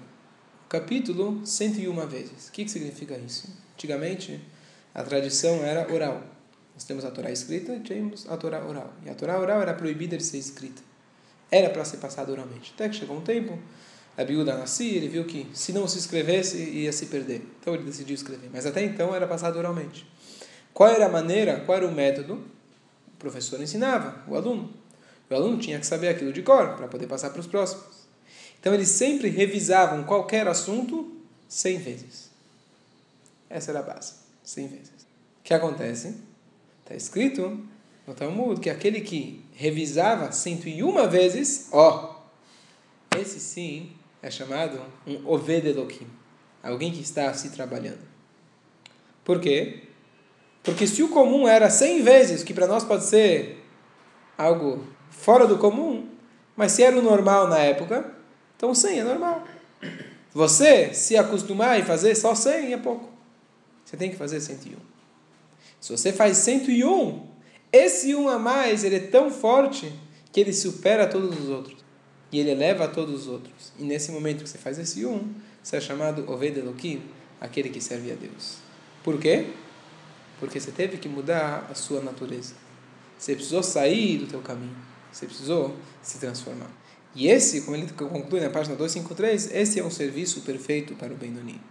o 0.66 0.68
capítulo 0.68 1.46
101 1.46 2.08
vezes. 2.08 2.48
O 2.48 2.52
que 2.52 2.68
significa 2.68 3.16
isso? 3.16 3.48
Antigamente, 3.76 4.42
a 4.96 5.04
tradição 5.04 5.64
era 5.64 5.94
oral. 5.94 6.24
Nós 6.74 6.86
temos 6.86 7.06
a 7.06 7.12
Torá 7.12 7.30
escrita 7.30 7.76
e 7.76 7.82
temos 7.82 8.28
a 8.28 8.36
Torá 8.36 8.66
oral. 8.66 8.92
E 9.06 9.12
a 9.12 9.14
Torá 9.14 9.40
oral 9.40 9.62
era 9.62 9.76
proibida 9.76 10.18
de 10.18 10.24
ser 10.24 10.40
escrita. 10.40 10.82
Era 11.52 11.70
para 11.70 11.86
ser 11.86 11.98
passada 11.98 12.32
oralmente. 12.32 12.72
Até 12.74 12.90
que 12.90 12.96
chegou 12.96 13.16
um 13.16 13.22
tempo 13.22 13.60
a 14.16 14.24
Biúda 14.24 14.56
nascia, 14.56 14.96
ele 14.96 15.08
viu 15.08 15.26
que 15.26 15.48
se 15.54 15.74
não 15.74 15.88
se 15.88 15.98
escrevesse 15.98 16.58
ia 16.58 16.92
se 16.94 17.08
perder. 17.08 17.42
Então 17.60 17.74
ele 17.74 17.84
decidiu 17.84 18.14
escrever. 18.14 18.50
Mas 18.54 18.66
até 18.66 18.84
então 18.84 19.16
era 19.16 19.26
passado 19.28 19.58
oralmente. 19.58 20.08
Qual 20.74 20.90
era 20.90 21.08
a 21.08 21.10
maneira, 21.10 21.60
qual 21.62 21.78
era 21.78 21.88
o 21.88 21.92
método? 21.92 22.36
O 22.36 23.18
professor 23.18 23.60
ensinava, 23.62 24.24
o 24.28 24.36
aluno. 24.36 24.72
O 25.30 25.34
aluno 25.34 25.58
tinha 25.58 25.80
que 25.80 25.86
saber 25.86 26.10
aquilo 26.10 26.32
de 26.32 26.44
cor 26.44 26.76
para 26.76 26.88
poder 26.88 27.08
passar 27.08 27.32
para 27.32 27.40
os 27.40 27.48
próximos. 27.48 28.04
Então 28.60 28.74
eles 28.74 28.90
sempre 28.90 29.30
revisavam 29.30 30.04
qualquer 30.04 30.48
assunto 30.48 31.12
cem 31.50 31.80
vezes. 31.80 32.30
Essa 33.50 33.72
era 33.72 33.80
a 33.80 33.84
base, 33.84 34.14
cem 34.44 34.68
vezes. 34.68 34.90
O 34.90 35.44
que 35.44 35.54
acontece? 35.54 36.16
Está 36.84 36.96
escrito 36.96 37.60
no 38.06 38.14
Talmud 38.14 38.60
que 38.60 38.70
aquele 38.70 39.02
que 39.02 39.44
revisava 39.54 40.32
101 40.32 41.10
vezes, 41.10 41.68
ó, 41.72 42.22
esse 43.18 43.40
sim 43.40 43.92
é 44.24 44.32
chamado 44.32 44.82
um 45.06 45.30
Oved 45.30 45.68
Elohim, 45.68 46.08
alguém 46.64 46.94
que 46.94 47.02
está 47.02 47.34
se 47.34 47.50
trabalhando. 47.50 48.00
Por 49.24 49.40
quê? 49.42 49.84
Porque 50.64 50.88
se 50.88 51.04
o 51.04 51.10
comum 51.10 51.46
era 51.46 51.70
100 51.70 52.02
vezes, 52.02 52.42
que 52.42 52.54
para 52.54 52.66
nós 52.66 52.86
pode 52.86 53.04
ser 53.04 53.62
algo 54.38 54.88
fora 55.10 55.46
do 55.46 55.58
comum, 55.58 56.08
mas 56.56 56.72
se 56.72 56.82
era 56.82 56.98
o 56.98 57.02
normal 57.02 57.50
na 57.50 57.60
época, 57.60 58.14
então 58.56 58.74
100 58.74 59.00
é 59.00 59.04
normal. 59.04 59.44
Você 60.34 60.94
se 60.94 61.18
acostumar 61.18 61.78
e 61.78 61.84
fazer 61.84 62.16
só 62.16 62.34
100 62.34 62.74
é 62.74 62.78
pouco. 62.78 63.12
Você 63.84 63.98
tem 63.98 64.10
que 64.10 64.16
fazer 64.16 64.40
101. 64.40 64.78
Se 65.82 65.92
você 65.92 66.14
faz 66.14 66.38
101, 66.38 67.28
esse 67.74 68.16
um 68.16 68.30
a 68.30 68.40
mais 68.40 68.86
ele 68.86 68.96
é 68.96 69.00
tão 69.00 69.30
forte 69.30 69.92
que 70.32 70.40
ele 70.40 70.54
supera 70.54 71.08
todos 71.08 71.38
os 71.38 71.50
outros. 71.50 71.83
E 72.34 72.40
ele 72.40 72.50
eleva 72.50 72.86
a 72.86 72.88
todos 72.88 73.22
os 73.22 73.28
outros. 73.28 73.72
E 73.78 73.84
nesse 73.84 74.12
momento 74.12 74.44
que 74.44 74.50
você 74.50 74.58
faz 74.58 74.80
esse 74.80 75.06
um, 75.06 75.32
você 75.62 75.78
é 75.78 75.80
chamado 75.80 76.30
Oved 76.30 76.60
Elohim, 76.60 77.04
aquele 77.40 77.70
que 77.70 77.80
serve 77.80 78.12
a 78.12 78.16
Deus. 78.16 78.58
Por 79.04 79.20
quê? 79.20 79.46
Porque 80.40 80.60
você 80.60 80.72
teve 80.72 80.98
que 80.98 81.08
mudar 81.08 81.68
a 81.70 81.76
sua 81.76 82.02
natureza. 82.02 82.56
Você 83.20 83.36
precisou 83.36 83.62
sair 83.62 84.18
do 84.18 84.26
teu 84.26 84.42
caminho. 84.42 84.76
Você 85.12 85.28
precisou 85.28 85.76
se 86.02 86.18
transformar. 86.18 86.72
E 87.16 87.28
esse, 87.28 87.62
como 87.62 87.78
ele 87.78 87.88
conclui 87.92 88.42
na 88.42 88.50
página 88.50 88.76
253, 88.76 89.52
esse 89.54 89.80
é 89.80 89.84
um 89.84 89.92
serviço 89.92 90.42
perfeito 90.42 90.96
para 90.96 91.14
o 91.14 91.16
Benoni. 91.16 91.62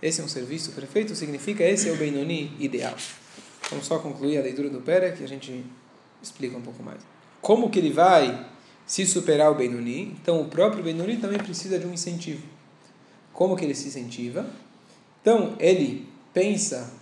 Esse 0.00 0.20
é 0.20 0.24
um 0.24 0.28
serviço 0.28 0.70
perfeito, 0.70 1.16
significa 1.16 1.64
esse 1.64 1.88
é 1.88 1.92
o 1.92 1.96
Benoni 1.96 2.54
ideal. 2.60 2.94
Vamos 3.68 3.86
só 3.86 3.98
concluir 3.98 4.38
a 4.38 4.42
leitura 4.42 4.70
do 4.70 4.80
Pera, 4.80 5.10
que 5.10 5.24
a 5.24 5.28
gente 5.28 5.66
explica 6.22 6.56
um 6.56 6.62
pouco 6.62 6.80
mais. 6.80 7.00
Como 7.42 7.68
que 7.68 7.80
ele 7.80 7.90
vai 7.90 8.54
se 8.86 9.04
superar 9.04 9.50
o 9.50 9.54
Benoni? 9.54 10.16
Então, 10.20 10.40
o 10.40 10.46
próprio 10.46 10.82
Benoni 10.82 11.16
também 11.16 11.38
precisa 11.38 11.78
de 11.78 11.86
um 11.86 11.92
incentivo. 11.92 12.42
Como 13.32 13.56
que 13.56 13.64
ele 13.64 13.74
se 13.74 13.88
incentiva? 13.88 14.46
Então, 15.20 15.54
ele 15.58 16.06
pensa, 16.32 16.92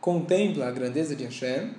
contempla 0.00 0.68
a 0.68 0.70
grandeza 0.70 1.16
de 1.16 1.24
Hashem, 1.24 1.70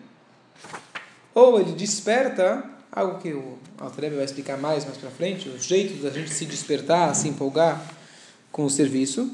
ou 1.33 1.59
ele 1.59 1.71
desperta 1.71 2.69
algo 2.91 3.19
que 3.19 3.33
o 3.33 3.57
Altrebe 3.79 4.15
vai 4.15 4.25
explicar 4.25 4.57
mais 4.57 4.85
mais 4.85 4.97
para 4.97 5.09
frente, 5.09 5.49
o 5.49 5.57
jeito 5.57 6.01
da 6.03 6.11
gente 6.11 6.31
se 6.31 6.45
despertar, 6.45 7.15
se 7.15 7.27
empolgar 7.27 7.83
com 8.51 8.65
o 8.65 8.69
serviço, 8.69 9.31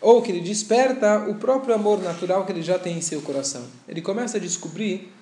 ou 0.00 0.22
que 0.22 0.30
ele 0.30 0.40
desperta 0.40 1.28
o 1.28 1.34
próprio 1.34 1.74
amor 1.74 2.02
natural 2.02 2.46
que 2.46 2.52
ele 2.52 2.62
já 2.62 2.78
tem 2.78 2.98
em 2.98 3.02
seu 3.02 3.20
coração. 3.22 3.64
Ele 3.88 4.00
começa 4.00 4.36
a 4.36 4.40
descobrir 4.40 5.12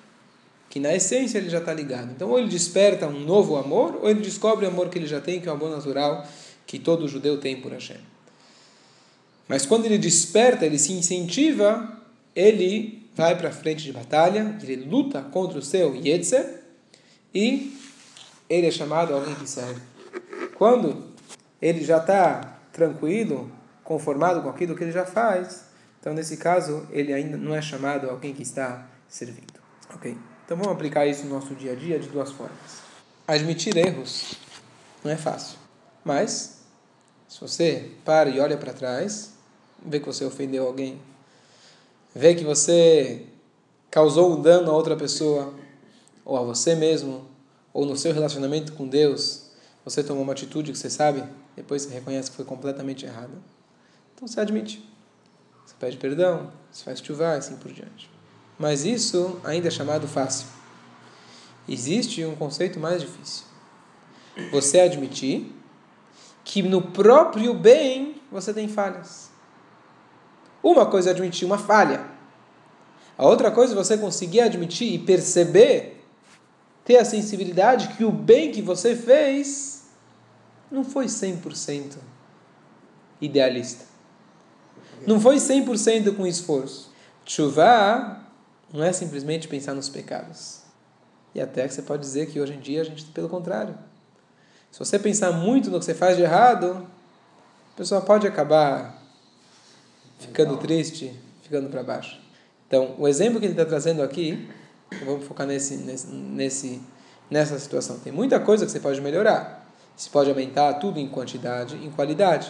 que 0.72 0.80
na 0.80 0.94
essência 0.94 1.36
ele 1.36 1.50
já 1.50 1.58
está 1.58 1.74
ligado. 1.74 2.12
Então, 2.12 2.30
ou 2.30 2.38
ele 2.38 2.48
desperta 2.48 3.06
um 3.06 3.20
novo 3.20 3.56
amor, 3.58 3.98
ou 4.00 4.08
ele 4.08 4.22
descobre 4.22 4.64
o 4.64 4.68
amor 4.70 4.88
que 4.88 4.98
ele 4.98 5.06
já 5.06 5.20
tem, 5.20 5.38
que 5.38 5.46
é 5.46 5.52
o 5.52 5.54
amor 5.54 5.68
natural 5.68 6.26
que 6.66 6.78
todo 6.78 7.06
judeu 7.06 7.38
tem 7.38 7.60
por 7.60 7.72
Hashem. 7.72 7.98
Mas 9.46 9.66
quando 9.66 9.84
ele 9.84 9.98
desperta, 9.98 10.64
ele 10.64 10.78
se 10.78 10.94
incentiva, 10.94 12.00
ele 12.34 13.06
vai 13.14 13.36
para 13.36 13.50
a 13.50 13.52
frente 13.52 13.84
de 13.84 13.92
batalha, 13.92 14.56
ele 14.62 14.76
luta 14.76 15.20
contra 15.20 15.58
o 15.58 15.62
seu 15.62 15.94
Yetzer, 15.94 16.62
e 17.34 17.78
ele 18.48 18.66
é 18.66 18.70
chamado 18.70 19.12
alguém 19.12 19.34
que 19.34 19.46
serve. 19.46 19.82
Quando 20.54 21.04
ele 21.60 21.84
já 21.84 21.98
está 21.98 22.60
tranquilo, 22.72 23.52
conformado 23.84 24.40
com 24.40 24.48
aquilo 24.48 24.74
que 24.74 24.84
ele 24.84 24.92
já 24.92 25.04
faz, 25.04 25.66
então 26.00 26.14
nesse 26.14 26.38
caso 26.38 26.86
ele 26.90 27.12
ainda 27.12 27.36
não 27.36 27.54
é 27.54 27.60
chamado 27.60 28.08
alguém 28.08 28.32
que 28.32 28.42
está 28.42 28.86
servindo. 29.06 29.60
Ok? 29.94 30.16
Então 30.52 30.62
vamos 30.62 30.76
aplicar 30.76 31.06
isso 31.06 31.24
no 31.24 31.30
nosso 31.30 31.54
dia 31.54 31.72
a 31.72 31.74
dia 31.74 31.98
de 31.98 32.10
duas 32.10 32.30
formas. 32.30 32.82
Admitir 33.26 33.74
erros 33.74 34.34
não 35.02 35.10
é 35.10 35.16
fácil, 35.16 35.56
mas 36.04 36.58
se 37.26 37.40
você 37.40 37.90
para 38.04 38.28
e 38.28 38.38
olha 38.38 38.58
para 38.58 38.74
trás, 38.74 39.32
vê 39.82 39.98
que 39.98 40.04
você 40.04 40.26
ofendeu 40.26 40.66
alguém, 40.66 41.00
vê 42.14 42.34
que 42.34 42.44
você 42.44 43.24
causou 43.90 44.30
um 44.30 44.42
dano 44.42 44.70
a 44.70 44.74
outra 44.74 44.94
pessoa, 44.94 45.54
ou 46.22 46.36
a 46.36 46.42
você 46.42 46.74
mesmo, 46.74 47.26
ou 47.72 47.86
no 47.86 47.96
seu 47.96 48.12
relacionamento 48.12 48.74
com 48.74 48.86
Deus, 48.86 49.52
você 49.82 50.04
tomou 50.04 50.22
uma 50.22 50.34
atitude 50.34 50.70
que 50.70 50.76
você 50.76 50.90
sabe, 50.90 51.24
depois 51.56 51.80
você 51.80 51.94
reconhece 51.94 52.30
que 52.30 52.36
foi 52.36 52.44
completamente 52.44 53.06
errada. 53.06 53.32
Então 54.14 54.28
você 54.28 54.38
admite. 54.38 54.86
Você 55.64 55.74
pede 55.80 55.96
perdão, 55.96 56.52
você 56.70 56.84
faz 56.84 57.00
chuva 57.00 57.36
e 57.36 57.38
assim 57.38 57.56
por 57.56 57.72
diante. 57.72 58.11
Mas 58.58 58.84
isso 58.84 59.40
ainda 59.44 59.68
é 59.68 59.70
chamado 59.70 60.06
fácil. 60.06 60.46
Existe 61.68 62.24
um 62.24 62.34
conceito 62.34 62.78
mais 62.78 63.00
difícil. 63.00 63.44
Você 64.50 64.80
admitir 64.80 65.54
que 66.44 66.62
no 66.62 66.82
próprio 66.82 67.54
bem 67.54 68.20
você 68.30 68.52
tem 68.52 68.68
falhas. 68.68 69.30
Uma 70.62 70.86
coisa 70.86 71.10
é 71.10 71.12
admitir 71.12 71.44
uma 71.44 71.58
falha. 71.58 72.06
A 73.16 73.26
outra 73.26 73.50
coisa 73.50 73.74
é 73.74 73.76
você 73.76 73.96
conseguir 73.96 74.40
admitir 74.40 74.92
e 74.92 74.98
perceber, 74.98 76.04
ter 76.84 76.96
a 76.98 77.04
sensibilidade 77.04 77.88
que 77.88 78.04
o 78.04 78.10
bem 78.10 78.50
que 78.50 78.62
você 78.62 78.96
fez 78.96 79.86
não 80.70 80.82
foi 80.82 81.06
100% 81.06 81.96
idealista. 83.20 83.84
Não 85.06 85.20
foi 85.20 85.36
100% 85.36 86.16
com 86.16 86.26
esforço. 86.26 86.92
Chuvá 87.24 88.21
não 88.72 88.82
é 88.82 88.92
simplesmente 88.92 89.48
pensar 89.48 89.74
nos 89.74 89.88
pecados. 89.88 90.62
E 91.34 91.40
até 91.40 91.66
que 91.66 91.74
você 91.74 91.82
pode 91.82 92.02
dizer 92.02 92.26
que 92.26 92.40
hoje 92.40 92.54
em 92.54 92.60
dia 92.60 92.80
a 92.80 92.84
gente, 92.84 93.04
pelo 93.06 93.28
contrário. 93.28 93.74
Se 94.70 94.78
você 94.78 94.98
pensar 94.98 95.32
muito 95.32 95.70
no 95.70 95.78
que 95.78 95.84
você 95.84 95.94
faz 95.94 96.16
de 96.16 96.22
errado, 96.22 96.86
a 97.72 97.76
pessoa 97.76 98.00
pode 98.00 98.26
acabar 98.26 99.02
ficando 100.18 100.56
triste, 100.56 101.14
ficando 101.42 101.68
para 101.68 101.82
baixo. 101.82 102.20
Então, 102.66 102.94
o 102.98 103.06
exemplo 103.06 103.38
que 103.38 103.46
ele 103.46 103.52
está 103.52 103.66
trazendo 103.66 104.02
aqui, 104.02 104.48
vamos 105.04 105.26
focar 105.26 105.46
nesse, 105.46 105.76
nesse, 105.76 106.06
nesse, 106.06 106.82
nessa 107.30 107.58
situação. 107.58 107.98
Tem 107.98 108.12
muita 108.12 108.40
coisa 108.40 108.64
que 108.64 108.72
você 108.72 108.80
pode 108.80 109.00
melhorar. 109.00 109.70
Você 109.94 110.08
pode 110.08 110.30
aumentar 110.30 110.74
tudo 110.74 110.98
em 110.98 111.08
quantidade, 111.08 111.76
em 111.76 111.90
qualidade. 111.90 112.48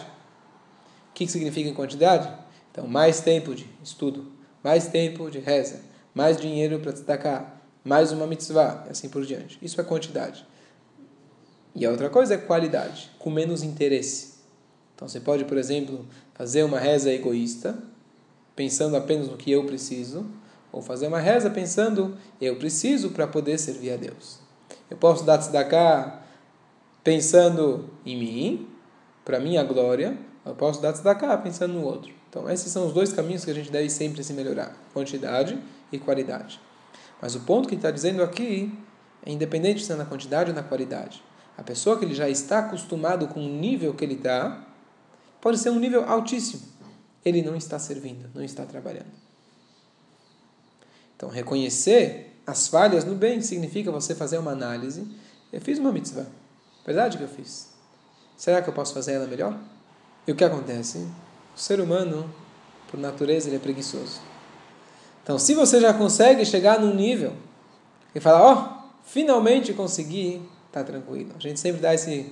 O 1.09 1.13
que, 1.13 1.25
que 1.25 1.31
significa 1.31 1.69
em 1.69 1.73
quantidade? 1.73 2.31
Então, 2.71 2.87
mais 2.87 3.19
tempo 3.19 3.53
de 3.53 3.69
estudo, 3.83 4.31
mais 4.63 4.87
tempo 4.87 5.29
de 5.29 5.39
reza, 5.39 5.81
mais 6.13 6.37
dinheiro 6.37 6.79
para 6.79 6.91
destacar, 6.91 7.61
mais 7.83 8.11
uma 8.11 8.27
mitzvah, 8.27 8.83
e 8.87 8.91
assim 8.91 9.09
por 9.09 9.25
diante. 9.25 9.57
Isso 9.61 9.79
é 9.79 9.83
quantidade. 9.83 10.45
E 11.75 11.85
a 11.85 11.89
outra 11.89 12.09
coisa 12.09 12.35
é 12.35 12.37
qualidade, 12.37 13.11
com 13.17 13.29
menos 13.29 13.63
interesse. 13.63 14.33
Então, 14.95 15.07
você 15.07 15.19
pode, 15.19 15.45
por 15.45 15.57
exemplo, 15.57 16.05
fazer 16.33 16.63
uma 16.63 16.79
reza 16.79 17.11
egoísta, 17.11 17.77
pensando 18.55 18.95
apenas 18.95 19.27
no 19.27 19.37
que 19.37 19.51
eu 19.51 19.65
preciso, 19.65 20.25
ou 20.71 20.81
fazer 20.81 21.07
uma 21.07 21.19
reza 21.19 21.49
pensando 21.49 22.17
eu 22.39 22.55
preciso 22.57 23.11
para 23.11 23.27
poder 23.27 23.57
servir 23.57 23.91
a 23.91 23.97
Deus. 23.97 24.39
Eu 24.89 24.97
posso 24.97 25.23
dar 25.23 25.37
tzedakah 25.39 26.21
pensando 27.03 27.89
em 28.05 28.17
mim, 28.17 28.67
para 29.25 29.39
minha 29.39 29.63
glória, 29.63 30.17
eu 30.45 30.55
posso 30.55 30.81
dar 30.81 30.93
tzedakah 30.93 31.37
pensando 31.37 31.73
no 31.73 31.83
outro. 31.83 32.13
Então, 32.29 32.49
esses 32.49 32.71
são 32.71 32.87
os 32.87 32.93
dois 32.93 33.11
caminhos 33.13 33.45
que 33.45 33.51
a 33.51 33.53
gente 33.53 33.71
deve 33.71 33.89
sempre 33.89 34.23
se 34.23 34.33
melhorar: 34.33 34.75
quantidade 34.93 35.57
e 35.95 35.99
qualidade. 35.99 36.59
Mas 37.21 37.35
o 37.35 37.41
ponto 37.41 37.69
que 37.69 37.75
está 37.75 37.91
dizendo 37.91 38.21
aqui 38.21 38.77
é 39.25 39.31
independente 39.31 39.83
se 39.83 39.91
é 39.91 39.95
na 39.95 40.05
quantidade 40.05 40.49
ou 40.49 40.55
na 40.55 40.63
qualidade. 40.63 41.23
A 41.57 41.63
pessoa 41.63 41.97
que 41.97 42.03
ele 42.03 42.13
já 42.13 42.27
está 42.27 42.59
acostumado 42.59 43.27
com 43.27 43.39
o 43.39 43.47
nível 43.47 43.93
que 43.93 44.03
ele 44.03 44.15
está, 44.15 44.65
pode 45.39 45.57
ser 45.57 45.69
um 45.69 45.79
nível 45.79 46.03
altíssimo. 46.09 46.63
Ele 47.23 47.41
não 47.41 47.55
está 47.55 47.79
servindo, 47.79 48.29
não 48.33 48.43
está 48.43 48.65
trabalhando. 48.65 49.11
Então, 51.15 51.29
reconhecer 51.29 52.37
as 52.45 52.67
falhas 52.67 53.05
no 53.05 53.15
bem 53.15 53.41
significa 53.41 53.91
você 53.91 54.13
fazer 54.13 54.37
uma 54.37 54.51
análise. 54.51 55.07
Eu 55.51 55.61
fiz 55.61 55.79
uma 55.79 55.91
mitzvah. 55.91 56.25
Verdade 56.85 57.17
que 57.17 57.23
eu 57.23 57.29
fiz. 57.29 57.69
Será 58.35 58.61
que 58.61 58.69
eu 58.69 58.73
posso 58.73 58.93
fazer 58.93 59.13
ela 59.13 59.27
melhor? 59.27 59.57
E 60.27 60.31
o 60.31 60.35
que 60.35 60.43
acontece? 60.43 61.07
O 61.55 61.59
ser 61.59 61.79
humano, 61.79 62.29
por 62.89 62.99
natureza, 62.99 63.47
ele 63.47 63.55
é 63.55 63.59
preguiçoso. 63.59 64.19
Então, 65.23 65.39
se 65.39 65.53
você 65.53 65.79
já 65.79 65.93
consegue 65.93 66.45
chegar 66.45 66.79
num 66.79 66.93
nível 66.93 67.31
e 68.13 68.19
falar, 68.19 68.41
ó, 68.41 68.53
oh, 68.53 68.83
finalmente 69.05 69.73
consegui, 69.73 70.41
tá 70.71 70.83
tranquilo. 70.83 71.31
A 71.35 71.39
gente 71.39 71.59
sempre 71.59 71.81
dá 71.81 71.93
esse 71.93 72.31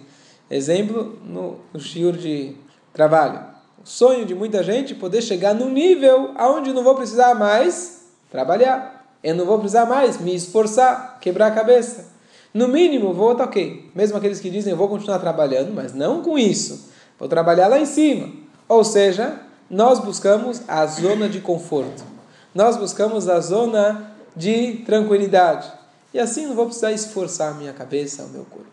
exemplo 0.49 1.17
no, 1.25 1.59
no 1.73 1.79
shiur 1.79 2.17
de 2.17 2.53
trabalho. 2.93 3.39
O 3.81 3.87
sonho 3.87 4.25
de 4.25 4.35
muita 4.35 4.61
gente 4.61 4.93
é 4.93 4.95
poder 4.95 5.21
chegar 5.21 5.55
num 5.55 5.69
nível 5.69 6.31
aonde 6.35 6.73
não 6.73 6.83
vou 6.83 6.95
precisar 6.95 7.33
mais 7.33 8.03
trabalhar. 8.29 9.07
Eu 9.23 9.35
não 9.35 9.45
vou 9.45 9.57
precisar 9.57 9.85
mais 9.85 10.19
me 10.19 10.35
esforçar, 10.35 11.17
quebrar 11.21 11.47
a 11.47 11.51
cabeça. 11.51 12.11
No 12.53 12.67
mínimo, 12.67 13.13
vou 13.13 13.31
estar 13.31 13.45
tá 13.45 13.49
ok. 13.49 13.89
Mesmo 13.95 14.17
aqueles 14.17 14.41
que 14.41 14.49
dizem 14.49 14.71
eu 14.71 14.77
vou 14.77 14.89
continuar 14.89 15.19
trabalhando, 15.19 15.73
mas 15.73 15.93
não 15.93 16.21
com 16.21 16.37
isso. 16.37 16.91
Vou 17.17 17.29
trabalhar 17.29 17.67
lá 17.69 17.79
em 17.79 17.85
cima. 17.85 18.29
Ou 18.67 18.83
seja, 18.83 19.39
nós 19.69 19.99
buscamos 19.99 20.61
a 20.67 20.85
zona 20.85 21.29
de 21.29 21.39
conforto. 21.39 22.10
Nós 22.53 22.75
buscamos 22.77 23.29
a 23.29 23.39
zona 23.39 24.13
de 24.35 24.83
tranquilidade. 24.85 25.71
E 26.13 26.19
assim 26.19 26.45
não 26.45 26.55
vou 26.55 26.65
precisar 26.65 26.91
esforçar 26.91 27.55
minha 27.55 27.71
cabeça, 27.71 28.23
o 28.23 28.29
meu 28.29 28.43
corpo. 28.45 28.69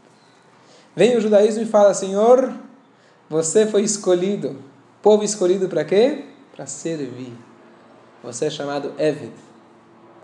Vem 0.97 1.17
o 1.17 1.21
judaísmo 1.21 1.63
e 1.63 1.67
fala: 1.67 1.95
Senhor, 1.95 2.53
você 3.31 3.67
foi 3.67 3.83
escolhido. 3.83 4.57
Povo 5.01 5.23
escolhido 5.23 5.69
para 5.69 5.85
quê? 5.85 6.25
Para 6.55 6.67
servir. 6.67 7.33
Você 8.23 8.47
é 8.47 8.51
chamado 8.51 8.93
Eved. 8.99 9.33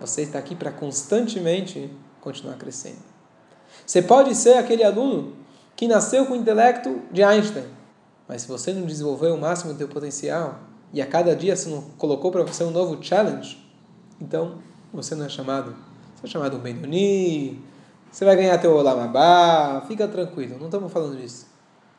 Você 0.01 0.23
está 0.23 0.37
aqui 0.37 0.53
para 0.53 0.71
constantemente 0.71 1.89
continuar 2.19 2.55
crescendo. 2.55 2.99
Você 3.85 4.01
pode 4.01 4.35
ser 4.35 4.57
aquele 4.57 4.83
aluno 4.83 5.33
que 5.75 5.87
nasceu 5.87 6.25
com 6.25 6.33
o 6.33 6.37
intelecto 6.37 7.01
de 7.11 7.23
Einstein, 7.23 7.65
Mas 8.27 8.41
se 8.41 8.47
você 8.47 8.73
não 8.73 8.85
desenvolveu 8.85 9.35
o 9.35 9.39
máximo 9.39 9.73
do 9.73 9.77
teu 9.77 9.87
potencial 9.87 10.59
e 10.93 11.01
a 11.01 11.05
cada 11.05 11.35
dia 11.35 11.55
você 11.55 11.69
não 11.69 11.81
colocou 11.97 12.31
para 12.31 12.43
você 12.43 12.63
um 12.63 12.71
novo 12.71 13.01
challenge, 13.03 13.57
então 14.19 14.59
você 14.93 15.15
não 15.15 15.25
é 15.25 15.29
chamado. 15.29 15.75
Você 16.15 16.27
é 16.27 16.29
chamado 16.29 16.57
um 16.57 16.59
Benoni, 16.59 17.61
você 18.11 18.23
vai 18.23 18.35
ganhar 18.35 18.57
teu 18.57 18.73
Olamabá, 18.75 19.83
fica 19.87 20.07
tranquilo, 20.07 20.57
não 20.57 20.67
estamos 20.67 20.91
falando 20.91 21.17
disso. 21.17 21.47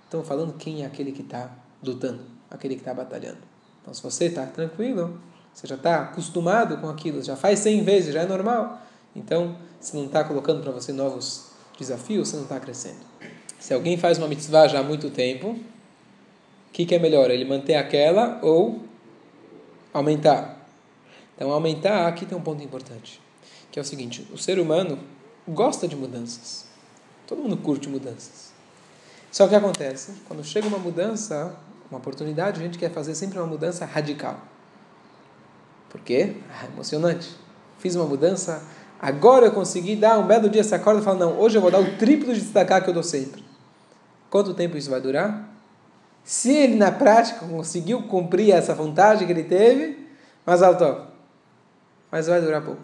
Estamos 0.04 0.26
falando 0.26 0.54
quem 0.54 0.82
é 0.82 0.86
aquele 0.86 1.12
que 1.12 1.22
está 1.22 1.50
lutando, 1.82 2.22
aquele 2.50 2.74
que 2.74 2.80
está 2.80 2.94
batalhando. 2.94 3.38
Então, 3.82 3.92
se 3.92 4.02
você 4.02 4.26
está 4.26 4.46
tranquilo, 4.46 5.20
você 5.52 5.66
já 5.66 5.74
está 5.74 6.02
acostumado 6.02 6.78
com 6.78 6.88
aquilo, 6.88 7.22
já 7.22 7.36
faz 7.36 7.58
100 7.58 7.82
vezes, 7.82 8.14
já 8.14 8.22
é 8.22 8.26
normal. 8.26 8.80
Então, 9.14 9.56
se 9.80 9.96
não 9.96 10.06
está 10.06 10.24
colocando 10.24 10.62
para 10.62 10.72
você 10.72 10.92
novos 10.92 11.50
desafios, 11.78 12.28
você 12.28 12.36
não 12.36 12.44
está 12.44 12.60
crescendo. 12.60 13.00
Se 13.58 13.74
alguém 13.74 13.96
faz 13.96 14.18
uma 14.18 14.28
mitzvah 14.28 14.68
já 14.68 14.80
há 14.80 14.82
muito 14.82 15.10
tempo, 15.10 15.58
que, 16.76 16.84
que 16.84 16.94
é 16.94 16.98
melhor? 16.98 17.30
Ele 17.30 17.46
manter 17.46 17.74
aquela 17.74 18.38
ou 18.42 18.82
aumentar? 19.94 20.68
Então, 21.34 21.50
aumentar, 21.50 22.06
aqui 22.06 22.26
tem 22.26 22.36
um 22.36 22.42
ponto 22.42 22.62
importante, 22.62 23.18
que 23.72 23.78
é 23.78 23.82
o 23.82 23.84
seguinte: 23.84 24.28
o 24.30 24.36
ser 24.36 24.58
humano 24.58 24.98
gosta 25.48 25.88
de 25.88 25.96
mudanças. 25.96 26.66
Todo 27.26 27.40
mundo 27.40 27.56
curte 27.56 27.88
mudanças. 27.88 28.52
Só 29.32 29.48
que 29.48 29.54
acontece? 29.54 30.12
Quando 30.28 30.44
chega 30.44 30.68
uma 30.68 30.78
mudança, 30.78 31.56
uma 31.90 31.98
oportunidade, 31.98 32.60
a 32.60 32.62
gente 32.62 32.76
quer 32.76 32.90
fazer 32.90 33.14
sempre 33.14 33.38
uma 33.38 33.46
mudança 33.46 33.86
radical. 33.86 34.38
Por 35.88 36.02
quê? 36.02 36.36
Ah, 36.50 36.66
emocionante. 36.66 37.30
Fiz 37.78 37.94
uma 37.94 38.04
mudança, 38.04 38.62
agora 39.00 39.46
eu 39.46 39.52
consegui 39.52 39.96
dar 39.96 40.18
um 40.18 40.26
belo 40.26 40.50
dia 40.50 40.60
essa 40.60 40.78
corda 40.78 41.00
e 41.00 41.04
falar, 41.04 41.18
não, 41.18 41.40
hoje 41.40 41.56
eu 41.56 41.62
vou 41.62 41.70
dar 41.70 41.80
o 41.80 41.96
triplo 41.96 42.34
de 42.34 42.40
destacar 42.40 42.84
que 42.84 42.90
eu 42.90 42.94
dou 42.94 43.02
sempre. 43.02 43.42
Quanto 44.28 44.52
tempo 44.52 44.76
isso 44.76 44.90
vai 44.90 45.00
durar? 45.00 45.55
Se 46.26 46.50
ele 46.52 46.74
na 46.74 46.90
prática 46.90 47.46
conseguiu 47.46 48.02
cumprir 48.08 48.50
essa 48.50 48.74
vontade 48.74 49.24
que 49.24 49.30
ele 49.30 49.44
teve, 49.44 50.08
mas 50.44 50.60
alto, 50.60 51.06
mas 52.10 52.26
vai 52.26 52.40
durar 52.40 52.64
pouco. 52.64 52.82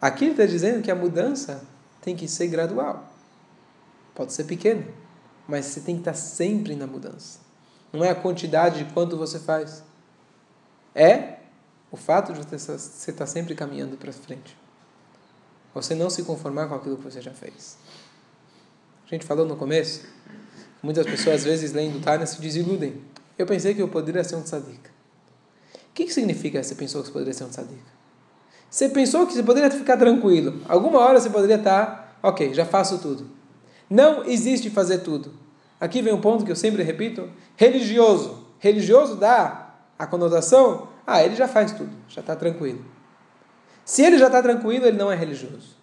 Aqui 0.00 0.24
ele 0.24 0.30
está 0.30 0.46
dizendo 0.46 0.82
que 0.82 0.90
a 0.90 0.94
mudança 0.94 1.62
tem 2.00 2.16
que 2.16 2.26
ser 2.26 2.46
gradual. 2.46 3.06
Pode 4.14 4.32
ser 4.32 4.44
pequena, 4.44 4.82
mas 5.46 5.66
você 5.66 5.82
tem 5.82 5.96
que 5.96 6.00
estar 6.00 6.14
sempre 6.14 6.74
na 6.74 6.86
mudança. 6.86 7.38
Não 7.92 8.02
é 8.02 8.08
a 8.08 8.14
quantidade 8.14 8.82
de 8.82 8.94
quanto 8.94 9.14
você 9.18 9.38
faz. 9.38 9.84
É 10.94 11.40
o 11.90 11.98
fato 11.98 12.32
de 12.32 12.40
você 12.40 13.10
estar 13.10 13.26
sempre 13.26 13.54
caminhando 13.54 13.98
para 13.98 14.10
frente. 14.10 14.56
Você 15.74 15.94
não 15.94 16.08
se 16.08 16.22
conformar 16.22 16.66
com 16.66 16.76
aquilo 16.76 16.96
que 16.96 17.04
você 17.04 17.20
já 17.20 17.32
fez. 17.32 17.76
A 19.04 19.08
gente 19.10 19.26
falou 19.26 19.44
no 19.44 19.54
começo, 19.54 20.06
muitas 20.82 21.06
pessoas 21.06 21.36
às 21.36 21.44
vezes 21.44 21.72
lendo 21.72 22.00
Tânia 22.00 22.26
se 22.26 22.40
desiludem. 22.40 23.00
Eu 23.36 23.46
pensei 23.46 23.74
que 23.74 23.82
eu 23.82 23.88
poderia 23.88 24.24
ser 24.24 24.36
um 24.36 24.42
tzadik. 24.42 24.80
O 25.74 25.94
que, 25.94 26.04
que 26.04 26.12
significa 26.12 26.62
você 26.62 26.74
pensou 26.74 27.02
que 27.02 27.08
você 27.08 27.12
poderia 27.12 27.34
ser 27.34 27.44
um 27.44 27.48
tzadik? 27.48 27.82
Você 28.70 28.88
pensou 28.88 29.26
que 29.26 29.32
você 29.32 29.42
poderia 29.42 29.70
ficar 29.70 29.96
tranquilo. 29.96 30.60
Alguma 30.68 31.00
hora 31.00 31.20
você 31.20 31.30
poderia 31.30 31.56
estar, 31.56 32.18
ok, 32.22 32.52
já 32.52 32.64
faço 32.64 32.98
tudo. 32.98 33.28
Não 33.88 34.24
existe 34.24 34.68
fazer 34.70 34.98
tudo. 34.98 35.32
Aqui 35.80 36.02
vem 36.02 36.12
um 36.12 36.20
ponto 36.20 36.44
que 36.44 36.52
eu 36.52 36.56
sempre 36.56 36.82
repito: 36.82 37.30
religioso. 37.56 38.46
Religioso 38.58 39.16
dá 39.16 39.74
a 39.98 40.06
conotação, 40.06 40.88
ah, 41.06 41.22
ele 41.24 41.34
já 41.34 41.48
faz 41.48 41.72
tudo, 41.72 41.90
já 42.08 42.20
está 42.20 42.36
tranquilo. 42.36 42.84
Se 43.84 44.02
ele 44.02 44.18
já 44.18 44.26
está 44.26 44.42
tranquilo, 44.42 44.86
ele 44.86 44.96
não 44.96 45.10
é 45.10 45.16
religioso. 45.16 45.76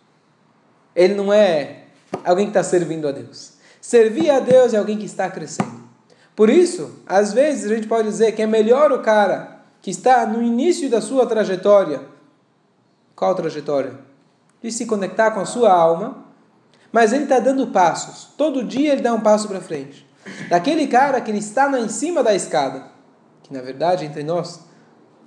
Ele 0.96 1.16
não 1.16 1.34
é 1.34 1.86
alguém 2.24 2.46
que 2.46 2.52
está 2.52 2.64
servindo 2.64 3.08
a 3.08 3.12
Deus. 3.12 3.54
Servir 3.86 4.32
a 4.32 4.40
Deus 4.40 4.74
é 4.74 4.78
alguém 4.78 4.98
que 4.98 5.06
está 5.06 5.30
crescendo. 5.30 5.86
Por 6.36 6.50
isso, 6.50 6.92
às 7.06 7.32
vezes 7.34 7.70
a 7.70 7.76
gente 7.76 7.88
pode 7.88 8.08
dizer 8.08 8.32
que 8.32 8.42
é 8.42 8.48
melhor 8.48 8.92
o 8.92 9.04
cara 9.04 9.60
que 9.80 9.92
está 9.92 10.26
no 10.26 10.42
início 10.42 10.90
da 10.90 11.00
sua 11.00 11.28
trajetória 11.28 12.02
qual 13.16 13.34
trajetória? 13.34 13.94
De 14.62 14.72
se 14.72 14.86
conectar 14.86 15.32
com 15.32 15.40
a 15.40 15.46
sua 15.46 15.72
alma, 15.72 16.26
mas 16.92 17.14
ele 17.14 17.24
está 17.26 17.40
dando 17.40 17.68
passos. 17.68 18.34
Todo 18.36 18.64
dia 18.64 18.92
ele 18.92 19.02
dá 19.02 19.14
um 19.14 19.22
passo 19.22 19.48
para 19.48 19.62
frente. 19.62 20.06
Daquele 20.50 20.88
cara 20.88 21.22
que 21.22 21.30
ele 21.30 21.38
está 21.38 21.70
em 21.80 21.88
cima 21.88 22.24
da 22.24 22.34
escada, 22.34 22.88
que 23.44 23.54
na 23.54 23.62
verdade 23.62 24.04
entre 24.04 24.24
nós, 24.24 24.62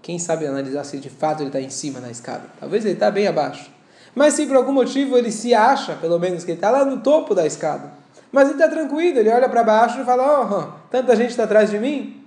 quem 0.03 0.18
sabe 0.18 0.47
analisar 0.47 0.83
se 0.85 0.99
de 0.99 1.09
fato 1.09 1.40
ele 1.40 1.49
está 1.49 1.61
em 1.61 1.71
cima 1.71 2.01
da 2.01 2.11
escada? 2.11 2.47
Talvez 2.59 2.85
ele 2.85 2.94
está 2.94 3.09
bem 3.11 3.29
abaixo. 3.29 3.71
Mas 4.14 4.35
se 4.35 4.47
por 4.47 4.57
algum 4.57 4.73
motivo 4.73 5.16
ele 5.16 5.31
se 5.31 5.55
acha, 5.55 5.94
pelo 5.94 6.18
menos, 6.18 6.42
que 6.44 6.51
ele 6.51 6.59
está 6.59 6.71
lá 6.71 6.85
no 6.85 7.01
topo 7.01 7.35
da 7.35 7.47
escada, 7.47 7.92
mas 8.33 8.49
ele 8.49 8.62
está 8.62 8.69
tranquilo, 8.69 9.19
ele 9.19 9.31
olha 9.31 9.49
para 9.49 9.64
baixo 9.64 10.01
e 10.01 10.05
fala: 10.05 10.43
Oh, 10.43 10.88
tanta 10.91 11.17
gente 11.17 11.31
está 11.31 11.45
atrás 11.45 11.71
de 11.71 11.79
mim. 11.79 12.27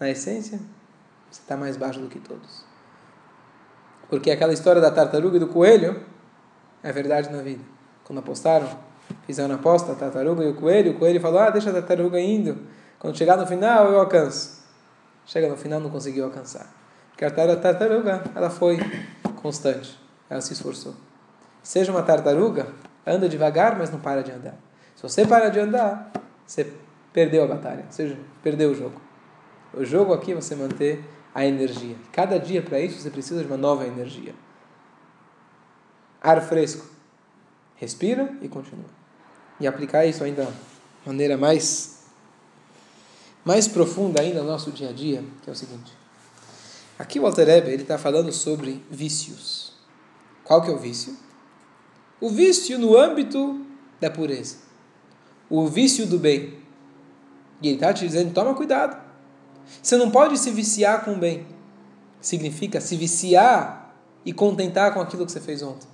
Na 0.00 0.08
essência, 0.08 0.58
você 1.30 1.40
está 1.40 1.56
mais 1.56 1.76
baixo 1.76 2.00
do 2.00 2.08
que 2.08 2.18
todos. 2.18 2.64
Porque 4.08 4.30
aquela 4.30 4.52
história 4.52 4.80
da 4.80 4.90
tartaruga 4.90 5.36
e 5.36 5.40
do 5.40 5.48
coelho 5.48 6.02
é 6.82 6.92
verdade 6.92 7.30
na 7.30 7.42
vida. 7.42 7.62
Quando 8.04 8.20
apostaram, 8.20 8.68
fizeram 9.26 9.54
a 9.54 9.58
aposta, 9.58 9.92
a 9.92 9.94
tartaruga 9.94 10.44
e 10.44 10.48
o 10.48 10.54
coelho, 10.54 10.92
o 10.92 10.98
coelho 10.98 11.20
falou: 11.20 11.40
Ah, 11.40 11.50
deixa 11.50 11.70
a 11.70 11.72
tartaruga 11.74 12.18
indo. 12.18 12.58
Quando 12.98 13.16
chegar 13.16 13.36
no 13.36 13.46
final, 13.46 13.92
eu 13.92 14.00
alcanço. 14.00 14.58
Chega 15.26 15.48
no 15.48 15.56
final, 15.56 15.78
não 15.78 15.90
conseguiu 15.90 16.24
alcançar. 16.24 16.72
Porque 17.10 17.24
a 17.24 17.30
tartaruga, 17.56 18.22
ela 18.34 18.48
foi 18.48 18.78
constante. 19.42 19.98
Ela 20.30 20.40
se 20.40 20.52
esforçou. 20.52 20.94
Seja 21.62 21.92
uma 21.92 22.02
tartaruga, 22.02 22.68
anda 23.06 23.28
devagar, 23.28 23.76
mas 23.76 23.90
não 23.90 23.98
para 23.98 24.22
de 24.22 24.32
andar. 24.32 24.54
Se 24.98 25.02
você 25.02 25.24
para 25.24 25.48
de 25.48 25.60
andar, 25.60 26.10
você 26.44 26.72
perdeu 27.12 27.44
a 27.44 27.46
batalha, 27.46 27.86
seja, 27.88 28.18
perdeu 28.42 28.72
o 28.72 28.74
jogo. 28.74 29.00
O 29.72 29.84
jogo 29.84 30.12
aqui 30.12 30.32
é 30.32 30.34
você 30.34 30.56
manter 30.56 31.04
a 31.32 31.46
energia. 31.46 31.94
Cada 32.10 32.36
dia 32.36 32.60
para 32.60 32.80
isso 32.80 32.98
você 32.98 33.08
precisa 33.08 33.40
de 33.40 33.46
uma 33.46 33.56
nova 33.56 33.86
energia. 33.86 34.34
Ar 36.20 36.42
fresco. 36.42 36.84
Respira 37.76 38.36
e 38.42 38.48
continua. 38.48 38.90
E 39.60 39.68
aplicar 39.68 40.04
isso 40.04 40.24
ainda 40.24 40.46
de 40.46 41.06
maneira 41.06 41.36
mais 41.36 42.02
mais 43.44 43.68
profunda 43.68 44.20
ainda 44.20 44.42
no 44.42 44.48
nosso 44.48 44.72
dia 44.72 44.88
a 44.88 44.92
dia, 44.92 45.22
que 45.44 45.48
é 45.48 45.52
o 45.52 45.56
seguinte. 45.56 45.92
Aqui 46.98 47.20
o 47.20 47.26
Alter 47.26 47.48
ele 47.68 47.82
está 47.82 47.98
falando 47.98 48.32
sobre 48.32 48.84
vícios. 48.90 49.74
Qual 50.42 50.60
que 50.60 50.68
é 50.68 50.74
o 50.74 50.78
vício? 50.78 51.16
O 52.20 52.30
vício 52.30 52.76
no 52.80 52.98
âmbito 52.98 53.64
da 54.00 54.10
pureza. 54.10 54.66
O 55.50 55.66
vício 55.66 56.06
do 56.06 56.18
bem. 56.18 56.54
E 57.62 57.68
ele 57.68 57.74
está 57.74 57.92
te 57.92 58.06
dizendo, 58.06 58.32
toma 58.32 58.54
cuidado. 58.54 58.96
Você 59.82 59.96
não 59.96 60.10
pode 60.10 60.38
se 60.38 60.50
viciar 60.50 61.04
com 61.04 61.12
o 61.12 61.16
bem. 61.16 61.46
Significa 62.20 62.80
se 62.80 62.96
viciar 62.96 63.94
e 64.24 64.32
contentar 64.32 64.92
com 64.92 65.00
aquilo 65.00 65.24
que 65.24 65.32
você 65.32 65.40
fez 65.40 65.62
ontem. 65.62 65.88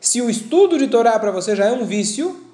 Se 0.00 0.20
o 0.20 0.28
estudo 0.28 0.78
de 0.78 0.88
Torá 0.88 1.18
para 1.18 1.30
você 1.30 1.54
já 1.54 1.66
é 1.66 1.72
um 1.72 1.84
vício, 1.84 2.44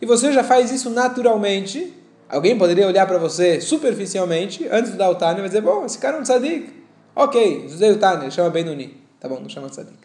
e 0.00 0.06
você 0.06 0.32
já 0.32 0.44
faz 0.44 0.70
isso 0.70 0.90
naturalmente, 0.90 1.92
alguém 2.28 2.56
poderia 2.56 2.86
olhar 2.86 3.06
para 3.06 3.18
você 3.18 3.60
superficialmente, 3.60 4.66
antes 4.70 4.92
de 4.92 4.98
dar 4.98 5.10
o 5.10 5.14
Tânia, 5.14 5.42
e 5.42 5.46
dizer, 5.46 5.60
bom, 5.60 5.84
esse 5.84 5.98
cara 5.98 6.16
é 6.16 6.20
um 6.20 6.22
tzadik. 6.22 6.72
Ok, 7.14 7.66
usei 7.66 7.90
o 7.90 7.98
Tânia, 7.98 8.30
chama 8.30 8.50
Benuni. 8.50 8.96
Tá 9.18 9.28
bom, 9.28 9.40
não 9.40 9.48
chama 9.48 9.68
tzadik. 9.68 9.98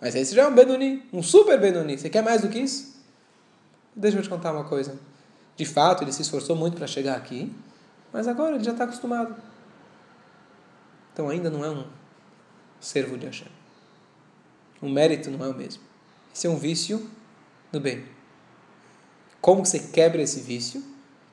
Mas 0.00 0.14
esse 0.14 0.34
já 0.34 0.42
é 0.42 0.48
um 0.48 0.54
Benuni, 0.54 1.02
um 1.12 1.22
super 1.22 1.58
Benuni. 1.58 1.96
Você 1.96 2.10
quer 2.10 2.22
mais 2.22 2.42
do 2.42 2.48
que 2.48 2.58
isso? 2.58 2.97
Deixa 3.98 4.16
eu 4.16 4.22
te 4.22 4.28
contar 4.28 4.52
uma 4.52 4.62
coisa. 4.62 4.96
De 5.56 5.64
fato, 5.64 6.04
ele 6.04 6.12
se 6.12 6.22
esforçou 6.22 6.54
muito 6.54 6.76
para 6.76 6.86
chegar 6.86 7.16
aqui, 7.16 7.52
mas 8.12 8.28
agora 8.28 8.54
ele 8.54 8.62
já 8.62 8.70
está 8.70 8.84
acostumado. 8.84 9.34
Então 11.12 11.28
ainda 11.28 11.50
não 11.50 11.64
é 11.64 11.68
um 11.68 11.84
servo 12.78 13.18
de 13.18 13.26
Hashem. 13.26 13.48
O 14.80 14.88
mérito 14.88 15.32
não 15.32 15.44
é 15.44 15.48
o 15.48 15.54
mesmo. 15.54 15.82
Esse 16.32 16.46
é 16.46 16.50
um 16.50 16.56
vício 16.56 17.10
do 17.72 17.80
bem. 17.80 18.06
Como 19.40 19.66
você 19.66 19.80
quebra 19.80 20.22
esse 20.22 20.42
vício? 20.42 20.80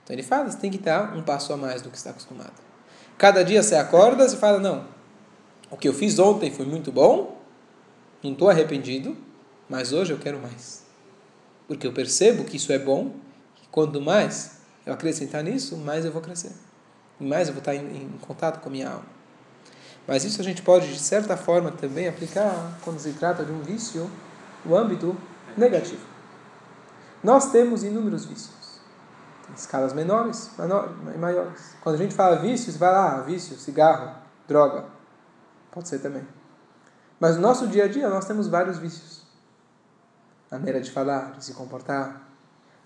Então 0.03 0.15
ele 0.15 0.23
fala, 0.23 0.49
você 0.49 0.57
tem 0.57 0.71
que 0.71 0.79
dar 0.79 1.15
um 1.15 1.21
passo 1.21 1.53
a 1.53 1.57
mais 1.57 1.83
do 1.83 1.91
que 1.91 1.97
está 1.97 2.09
acostumado. 2.09 2.53
Cada 3.15 3.43
dia 3.43 3.61
você 3.61 3.75
acorda 3.75 4.25
e 4.25 4.35
fala, 4.35 4.59
não, 4.59 4.87
o 5.69 5.77
que 5.77 5.87
eu 5.87 5.93
fiz 5.93 6.17
ontem 6.17 6.51
foi 6.51 6.65
muito 6.65 6.91
bom, 6.91 7.39
não 8.23 8.31
estou 8.31 8.49
arrependido, 8.49 9.15
mas 9.69 9.93
hoje 9.93 10.11
eu 10.13 10.17
quero 10.17 10.39
mais. 10.39 10.84
Porque 11.67 11.87
eu 11.87 11.93
percebo 11.93 12.43
que 12.43 12.57
isso 12.57 12.71
é 12.71 12.79
bom, 12.79 13.15
que 13.55 13.67
quanto 13.69 13.99
mais 14.01 14.57
eu 14.85 14.93
acrescentar 14.93 15.43
nisso, 15.43 15.77
mais 15.77 16.05
eu 16.05 16.11
vou 16.11 16.21
crescer. 16.21 16.51
E 17.19 17.23
mais 17.23 17.47
eu 17.47 17.53
vou 17.53 17.59
estar 17.59 17.75
em, 17.75 18.03
em 18.03 18.17
contato 18.21 18.61
com 18.61 18.69
a 18.69 18.71
minha 18.71 18.89
alma. 18.89 19.15
Mas 20.07 20.23
isso 20.23 20.39
a 20.39 20.43
gente 20.43 20.61
pode, 20.61 20.91
de 20.91 20.99
certa 20.99 21.35
forma, 21.35 21.71
também 21.71 22.07
aplicar 22.07 22.77
quando 22.83 22.99
se 22.99 23.13
trata 23.13 23.43
de 23.43 23.51
um 23.51 23.61
vício 23.61 24.09
no 24.63 24.75
âmbito 24.75 25.17
negativo. 25.57 26.05
Nós 27.23 27.51
temos 27.51 27.83
inúmeros 27.83 28.25
vícios. 28.25 28.79
Tem 29.45 29.55
escalas 29.55 29.93
menores 29.93 30.51
e 30.59 31.17
maiores. 31.17 31.75
Quando 31.81 31.95
a 31.95 31.97
gente 31.97 32.13
fala 32.13 32.35
vício, 32.35 32.71
você 32.71 32.77
vai 32.77 32.91
lá, 32.91 33.21
vício, 33.21 33.57
cigarro, 33.57 34.15
droga. 34.47 34.85
Pode 35.71 35.89
ser 35.89 35.99
também. 35.99 36.27
Mas 37.19 37.35
no 37.35 37.41
nosso 37.41 37.67
dia 37.67 37.85
a 37.85 37.87
dia 37.87 38.09
nós 38.09 38.25
temos 38.25 38.47
vários 38.47 38.77
vícios. 38.77 39.24
Maneira 40.57 40.79
de 40.79 40.89
falar, 40.89 41.33
de 41.33 41.43
se 41.43 41.53
comportar, 41.53 42.21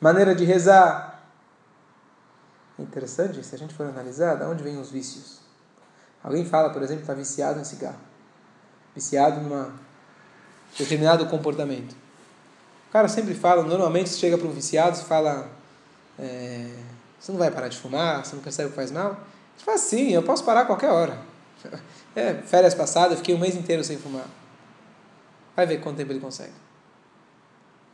maneira 0.02 0.34
de 0.34 0.44
rezar, 0.44 1.24
interessante, 2.80 3.44
se 3.44 3.54
a 3.54 3.58
gente 3.58 3.76
for 3.76 3.86
analisar, 3.86 4.36
de 4.36 4.44
onde 4.44 4.64
vêm 4.64 4.80
os 4.80 4.90
vícios. 4.90 5.40
Alguém 6.24 6.46
fala, 6.46 6.72
por 6.72 6.82
exemplo, 6.82 7.02
está 7.02 7.14
viciado 7.14 7.60
em 7.60 7.64
cigarro, 7.64 8.00
viciado 8.96 9.40
num 9.42 9.72
determinado 10.78 11.28
comportamento. 11.28 11.94
O 12.90 12.92
cara 12.92 13.08
sempre 13.08 13.36
fala, 13.36 13.62
normalmente 13.62 14.10
chega 14.10 14.36
para 14.36 14.48
um 14.48 14.52
viciado, 14.52 14.98
se 14.98 15.04
fala, 15.04 15.48
é, 16.18 16.74
você 17.20 17.32
não 17.32 17.38
vai 17.38 17.52
parar 17.52 17.68
de 17.68 17.78
fumar, 17.78 18.26
você 18.26 18.36
não 18.36 18.42
percebe 18.42 18.70
que 18.70 18.76
faz 18.76 18.92
mal? 18.92 19.12
Ele 19.12 19.64
fala, 19.64 19.78
sim, 19.78 20.10
eu 20.12 20.24
posso 20.24 20.44
parar 20.44 20.62
a 20.62 20.66
qualquer 20.66 20.90
hora. 20.90 21.18
É, 22.16 22.34
férias 22.34 22.74
passadas, 22.74 23.12
eu 23.12 23.18
fiquei 23.18 23.36
um 23.36 23.38
mês 23.38 23.56
inteiro 23.56 23.84
sem 23.84 23.96
fumar. 23.96 24.26
Vai 25.56 25.68
ver 25.68 25.80
quanto 25.80 25.98
tempo 25.98 26.12
ele 26.12 26.20
consegue. 26.20 26.52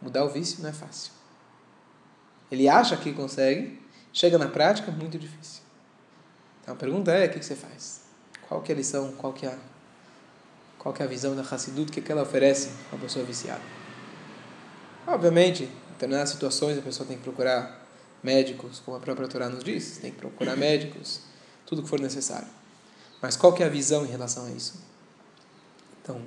Mudar 0.06 0.24
o 0.24 0.30
vício 0.30 0.62
não 0.62 0.70
é 0.70 0.72
fácil. 0.72 1.12
Ele 2.52 2.70
acha 2.70 2.96
que 2.96 3.12
consegue, 3.12 3.82
chega 4.14 4.38
na 4.38 4.48
prática, 4.48 4.92
muito 4.92 5.18
difícil. 5.18 5.64
Então 6.62 6.76
a 6.76 6.78
pergunta 6.78 7.12
é, 7.12 7.26
o 7.26 7.30
que 7.32 7.44
você 7.44 7.56
faz? 7.56 8.02
Qual 8.48 8.62
que 8.62 8.72
é 8.72 8.76
a 8.76 8.78
lição, 8.78 9.14
qual 9.14 9.34
que 9.34 9.48
é 9.48 9.50
a, 9.50 9.58
qual 10.78 10.94
que 10.94 11.02
é 11.02 11.06
a 11.06 11.10
visão 11.10 11.36
da 11.36 11.42
Hassidut 11.42 12.00
que 12.00 12.12
ela 12.12 12.22
oferece 12.22 12.70
a 12.94 12.98
pessoa 12.98 13.26
viciada? 13.26 13.64
Obviamente, 15.08 15.64
em 15.64 15.92
determinadas 15.94 16.30
situações 16.30 16.78
a 16.78 16.84
pessoa 16.84 17.08
tem 17.08 17.18
que 17.18 17.24
procurar 17.24 17.84
médicos, 18.22 18.80
como 18.86 18.98
a 18.98 19.00
própria 19.00 19.28
Torá 19.28 19.50
nos 19.50 19.64
diz, 19.64 19.98
tem 19.98 20.12
que 20.12 20.18
procurar 20.18 20.56
médicos, 20.56 21.22
tudo 21.66 21.82
que 21.82 21.90
for 21.90 22.00
necessário. 22.00 22.48
Mas 23.24 23.36
qual 23.36 23.54
que 23.54 23.64
é 23.64 23.66
a 23.66 23.70
visão 23.70 24.06
em 24.06 24.10
relação 24.10 24.46
a 24.46 24.52
isso? 24.52 24.80
Então, 26.04 26.22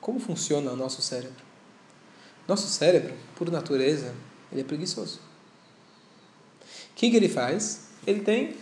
como 0.00 0.18
funciona 0.18 0.72
o 0.72 0.76
nosso 0.76 1.02
cérebro? 1.02 1.49
Nosso 2.50 2.66
cérebro, 2.66 3.14
por 3.36 3.48
natureza, 3.48 4.12
ele 4.50 4.62
é 4.62 4.64
preguiçoso. 4.64 5.20
O 6.90 6.94
que, 6.96 7.08
que 7.08 7.16
ele 7.16 7.28
faz? 7.28 7.90
Ele 8.04 8.22
tem 8.22 8.56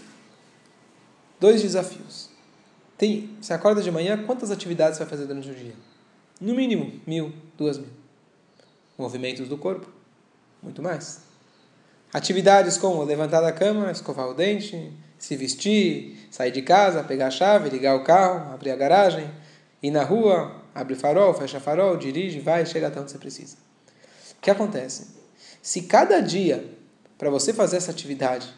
dois 1.41 1.63
desafios. 1.63 2.29
Tem, 2.99 3.35
você 3.41 3.55
acorda 3.55 3.81
de 3.81 3.91
manhã, 3.91 4.23
quantas 4.27 4.51
atividades 4.51 4.99
você 4.99 5.05
vai 5.05 5.11
fazer 5.11 5.25
durante 5.25 5.51
o 5.51 5.55
dia? 5.55 5.73
No 6.39 6.55
mínimo, 6.55 7.01
mil, 7.07 7.33
duas 7.57 7.79
mil. 7.79 7.89
Movimentos 8.99 9.49
do 9.49 9.57
corpo, 9.57 9.89
muito 10.63 10.83
mais. 10.83 11.23
Atividades 12.13 12.77
como 12.77 13.03
levantar 13.05 13.41
da 13.41 13.53
cama, 13.53 13.91
escovar 13.91 14.29
o 14.29 14.35
dente, 14.35 14.93
se 15.17 15.35
vestir, 15.35 16.29
sair 16.31 16.51
de 16.51 16.61
casa, 16.61 17.03
pegar 17.03 17.29
a 17.29 17.31
chave, 17.31 17.71
ligar 17.71 17.97
o 17.97 18.05
carro, 18.05 18.53
abrir 18.53 18.71
a 18.71 18.77
garagem, 18.77 19.31
ir 19.83 19.91
na 19.91 20.05
rua, 20.05 20.61
abre 20.75 20.95
farol, 20.95 21.33
fecha 21.33 21.59
farol, 21.59 21.97
dirige, 21.97 22.39
vai, 22.39 22.67
chega 22.67 22.89
até 22.89 23.01
onde 23.01 23.13
você 23.13 23.17
precisa. 23.17 23.68
O 24.39 24.41
que 24.41 24.51
acontece? 24.51 25.09
Se 25.61 25.83
cada 25.83 26.21
dia, 26.21 26.73
para 27.19 27.29
você 27.29 27.53
fazer 27.53 27.77
essa 27.77 27.91
atividade, 27.91 28.49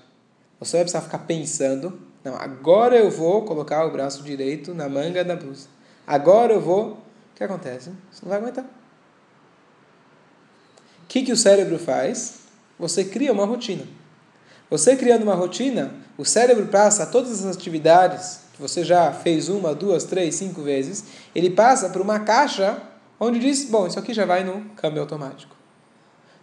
você 0.59 0.77
vai 0.77 0.85
precisar 0.85 1.01
ficar 1.01 1.21
pensando, 1.21 1.99
não, 2.23 2.37
agora 2.37 2.97
eu 2.97 3.11
vou 3.11 3.45
colocar 3.45 3.87
o 3.87 3.90
braço 3.90 4.23
direito 4.23 4.75
na 4.75 4.88
manga 4.88 5.25
da 5.25 5.35
blusa. 5.35 5.69
Agora 6.07 6.53
eu 6.53 6.61
vou. 6.61 6.93
O 6.93 6.99
que 7.35 7.43
acontece? 7.43 7.90
Você 8.11 8.21
não 8.23 8.29
vai 8.29 8.38
aguentar. 8.38 8.64
O 8.64 8.69
que, 11.09 11.23
que 11.23 11.33
o 11.33 11.37
cérebro 11.37 11.79
faz? 11.79 12.40
Você 12.79 13.05
cria 13.05 13.33
uma 13.33 13.47
rotina. 13.47 13.85
Você 14.69 14.95
criando 14.95 15.23
uma 15.23 15.35
rotina, 15.35 15.95
o 16.16 16.25
cérebro 16.25 16.66
passa 16.66 17.07
todas 17.07 17.45
as 17.45 17.57
atividades 17.57 18.40
que 18.53 18.62
você 18.62 18.85
já 18.85 19.12
fez 19.12 19.49
uma, 19.49 19.75
duas, 19.75 20.05
três, 20.05 20.37
cinco 20.37 20.62
vezes, 20.62 21.05
ele 21.35 21.51
passa 21.51 21.88
por 21.88 22.01
uma 22.01 22.21
caixa 22.21 22.81
onde 23.19 23.40
diz: 23.40 23.64
bom, 23.64 23.87
isso 23.87 23.99
aqui 23.99 24.14
já 24.14 24.25
vai 24.25 24.45
no 24.45 24.66
câmbio 24.77 25.01
automático. 25.01 25.60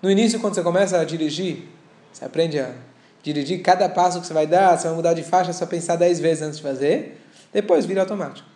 No 0.02 0.12
início, 0.12 0.40
quando 0.40 0.54
você 0.54 0.62
começa 0.62 1.00
a 1.00 1.04
dirigir, 1.04 1.64
você 2.14 2.24
aprende 2.24 2.60
a 2.60 2.74
dirigir, 3.24 3.62
cada 3.62 3.90
passo 3.90 4.22
que 4.22 4.28
você 4.28 4.34
vai 4.34 4.46
dar, 4.46 4.78
você 4.78 4.88
vai 4.88 4.96
mudar 4.96 5.14
de 5.14 5.24
faixa, 5.24 5.52
vai 5.52 5.68
pensar 5.68 5.96
dez 5.96 6.20
vezes 6.20 6.44
antes 6.44 6.58
de 6.58 6.64
fazer, 6.64 7.22
depois 7.52 7.86
vira 7.86 8.02
automático. 8.02 8.48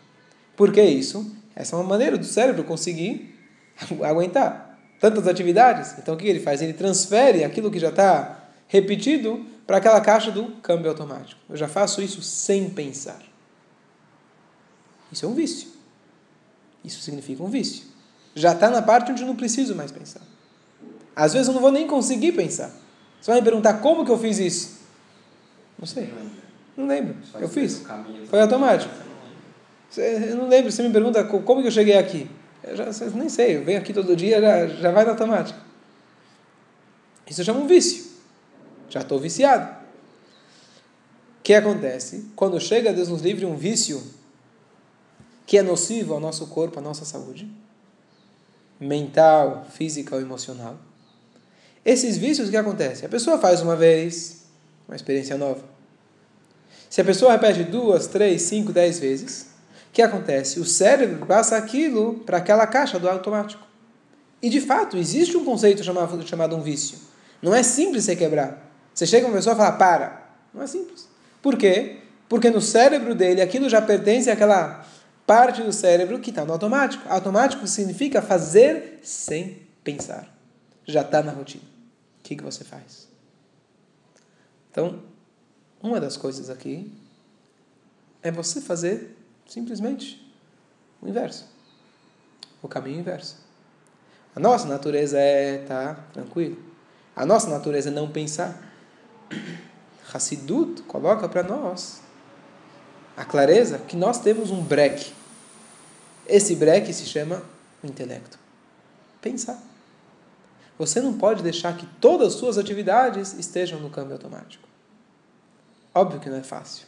Por 0.55 0.71
que 0.71 0.81
isso? 0.81 1.35
Essa 1.55 1.75
é 1.75 1.79
uma 1.79 1.87
maneira 1.87 2.17
do 2.17 2.25
cérebro 2.25 2.63
conseguir 2.63 3.35
aguentar 4.03 4.79
tantas 4.99 5.27
atividades. 5.27 5.95
Então 5.97 6.13
o 6.13 6.17
que 6.17 6.27
ele 6.27 6.39
faz? 6.39 6.61
Ele 6.61 6.73
transfere 6.73 7.43
aquilo 7.43 7.71
que 7.71 7.79
já 7.79 7.89
está 7.89 8.45
repetido 8.67 9.45
para 9.65 9.77
aquela 9.77 9.99
caixa 9.99 10.31
do 10.31 10.51
câmbio 10.61 10.89
automático. 10.89 11.41
Eu 11.49 11.57
já 11.57 11.67
faço 11.67 12.01
isso 12.01 12.21
sem 12.21 12.69
pensar. 12.69 13.19
Isso 15.11 15.25
é 15.25 15.27
um 15.27 15.33
vício. 15.33 15.69
Isso 16.83 17.01
significa 17.01 17.43
um 17.43 17.49
vício. 17.49 17.85
Já 18.33 18.53
está 18.53 18.69
na 18.69 18.81
parte 18.81 19.11
onde 19.11 19.23
eu 19.23 19.27
não 19.27 19.35
preciso 19.35 19.75
mais 19.75 19.91
pensar. 19.91 20.21
Às 21.15 21.33
vezes 21.33 21.47
eu 21.47 21.53
não 21.53 21.61
vou 21.61 21.71
nem 21.71 21.87
conseguir 21.87 22.31
pensar. 22.31 22.71
Você 23.19 23.31
vai 23.31 23.39
me 23.39 23.43
perguntar 23.43 23.75
como 23.75 24.05
que 24.05 24.11
eu 24.11 24.17
fiz 24.17 24.39
isso? 24.39 24.79
Não 25.77 25.85
sei. 25.85 26.11
Não 26.75 26.87
lembro. 26.87 27.15
Eu 27.39 27.49
fiz. 27.49 27.83
Foi 28.29 28.41
automático. 28.41 28.93
Eu 29.97 30.37
não 30.37 30.47
lembro. 30.47 30.71
Você 30.71 30.81
me 30.83 30.91
pergunta 30.91 31.23
como 31.23 31.61
que 31.61 31.67
eu 31.67 31.71
cheguei 31.71 31.97
aqui. 31.97 32.29
Eu 32.63 32.75
já, 32.75 32.85
nem 33.13 33.29
sei. 33.29 33.57
Eu 33.57 33.63
venho 33.63 33.79
aqui 33.79 33.93
todo 33.93 34.15
dia, 34.15 34.39
já, 34.39 34.67
já 34.67 34.91
vai 34.91 35.03
na 35.03 35.11
automática. 35.11 35.59
Isso 37.27 37.43
chama 37.43 37.59
um 37.59 37.67
vício. 37.67 38.11
Já 38.89 39.01
estou 39.01 39.19
viciado. 39.19 39.81
O 41.39 41.43
que 41.43 41.53
acontece? 41.53 42.31
Quando 42.35 42.59
chega, 42.59 42.93
Deus 42.93 43.09
nos 43.09 43.21
livre, 43.21 43.45
um 43.45 43.55
vício 43.55 44.01
que 45.45 45.57
é 45.57 45.61
nocivo 45.61 46.13
ao 46.13 46.19
nosso 46.19 46.47
corpo, 46.47 46.79
à 46.79 46.81
nossa 46.81 47.03
saúde, 47.03 47.51
mental, 48.79 49.65
física 49.71 50.15
ou 50.15 50.21
emocional 50.21 50.77
esses 51.83 52.17
vícios, 52.17 52.47
o 52.47 52.51
que 52.51 52.57
acontece? 52.57 53.05
A 53.05 53.09
pessoa 53.09 53.39
faz 53.39 53.61
uma 53.61 53.75
vez, 53.75 54.43
uma 54.87 54.95
experiência 54.95 55.37
nova. 55.37 55.63
Se 56.89 57.01
a 57.01 57.03
pessoa 57.03 57.31
repete 57.31 57.63
duas, 57.63 58.05
três, 58.07 58.43
cinco, 58.43 58.71
dez 58.71 58.99
vezes, 58.99 59.47
o 59.89 59.93
que 59.93 60.01
acontece? 60.01 60.59
O 60.59 60.65
cérebro 60.65 61.25
passa 61.25 61.57
aquilo 61.57 62.19
para 62.25 62.37
aquela 62.37 62.67
caixa 62.67 62.99
do 62.99 63.09
automático. 63.09 63.65
E 64.41 64.49
de 64.49 64.61
fato, 64.61 64.97
existe 64.97 65.35
um 65.37 65.43
conceito 65.43 65.83
chamado, 65.83 66.27
chamado 66.27 66.55
um 66.55 66.61
vício. 66.61 66.97
Não 67.41 67.53
é 67.53 67.63
simples 67.63 68.03
você 68.03 68.15
quebrar. 68.15 68.69
Você 68.93 69.07
chega 69.07 69.25
uma 69.25 69.35
pessoa 69.35 69.55
e 69.55 69.57
fala, 69.57 69.71
para. 69.71 70.29
Não 70.53 70.61
é 70.61 70.67
simples. 70.67 71.07
Por 71.41 71.57
quê? 71.57 71.97
Porque 72.29 72.49
no 72.49 72.61
cérebro 72.61 73.15
dele 73.15 73.41
aquilo 73.41 73.69
já 73.69 73.81
pertence 73.81 74.29
àquela 74.29 74.85
parte 75.25 75.63
do 75.63 75.71
cérebro 75.71 76.19
que 76.19 76.29
está 76.29 76.45
no 76.45 76.53
automático. 76.53 77.03
Automático 77.09 77.65
significa 77.65 78.21
fazer 78.21 78.99
sem 79.01 79.61
pensar. 79.83 80.27
Já 80.85 81.01
está 81.01 81.23
na 81.23 81.31
rotina 81.31 81.70
que, 82.31 82.37
que 82.37 82.43
você 82.43 82.63
faz? 82.63 83.09
Então, 84.71 85.03
uma 85.81 85.99
das 85.99 86.15
coisas 86.15 86.49
aqui 86.49 86.89
é 88.23 88.31
você 88.31 88.61
fazer 88.61 89.17
simplesmente 89.45 90.33
o 91.01 91.09
inverso. 91.09 91.45
O 92.61 92.69
caminho 92.69 92.99
inverso. 92.99 93.37
A 94.33 94.39
nossa 94.39 94.65
natureza 94.65 95.19
é 95.19 95.63
estar 95.63 95.95
tá, 95.95 96.01
tranquilo. 96.13 96.57
A 97.13 97.25
nossa 97.25 97.49
natureza 97.49 97.89
é 97.89 97.91
não 97.91 98.09
pensar. 98.09 98.57
Hassidut 100.13 100.83
coloca 100.83 101.27
para 101.27 101.43
nós 101.43 102.01
a 103.17 103.25
clareza 103.25 103.77
que 103.77 103.97
nós 103.97 104.21
temos 104.21 104.51
um 104.51 104.63
breque. 104.63 105.11
Esse 106.25 106.55
breque 106.55 106.93
se 106.93 107.05
chama 107.05 107.43
o 107.83 107.87
intelecto. 107.87 108.39
Pensar. 109.21 109.70
Você 110.81 110.99
não 110.99 111.13
pode 111.13 111.43
deixar 111.43 111.77
que 111.77 111.85
todas 111.99 112.29
as 112.29 112.33
suas 112.39 112.57
atividades 112.57 113.33
estejam 113.37 113.79
no 113.79 113.91
câmbio 113.91 114.13
automático. 114.13 114.67
Óbvio 115.93 116.19
que 116.19 116.27
não 116.27 116.37
é 116.37 116.41
fácil. 116.41 116.87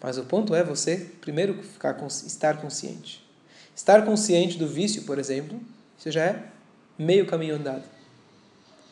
Mas 0.00 0.16
o 0.16 0.22
ponto 0.22 0.54
é 0.54 0.62
você, 0.62 1.10
primeiro, 1.20 1.60
ficar, 1.60 1.96
estar 2.06 2.60
consciente. 2.60 3.26
Estar 3.74 4.04
consciente 4.04 4.56
do 4.56 4.68
vício, 4.68 5.02
por 5.02 5.18
exemplo, 5.18 5.60
isso 5.98 6.08
já 6.12 6.22
é 6.22 6.44
meio 6.96 7.26
caminho 7.26 7.56
andado. 7.56 7.82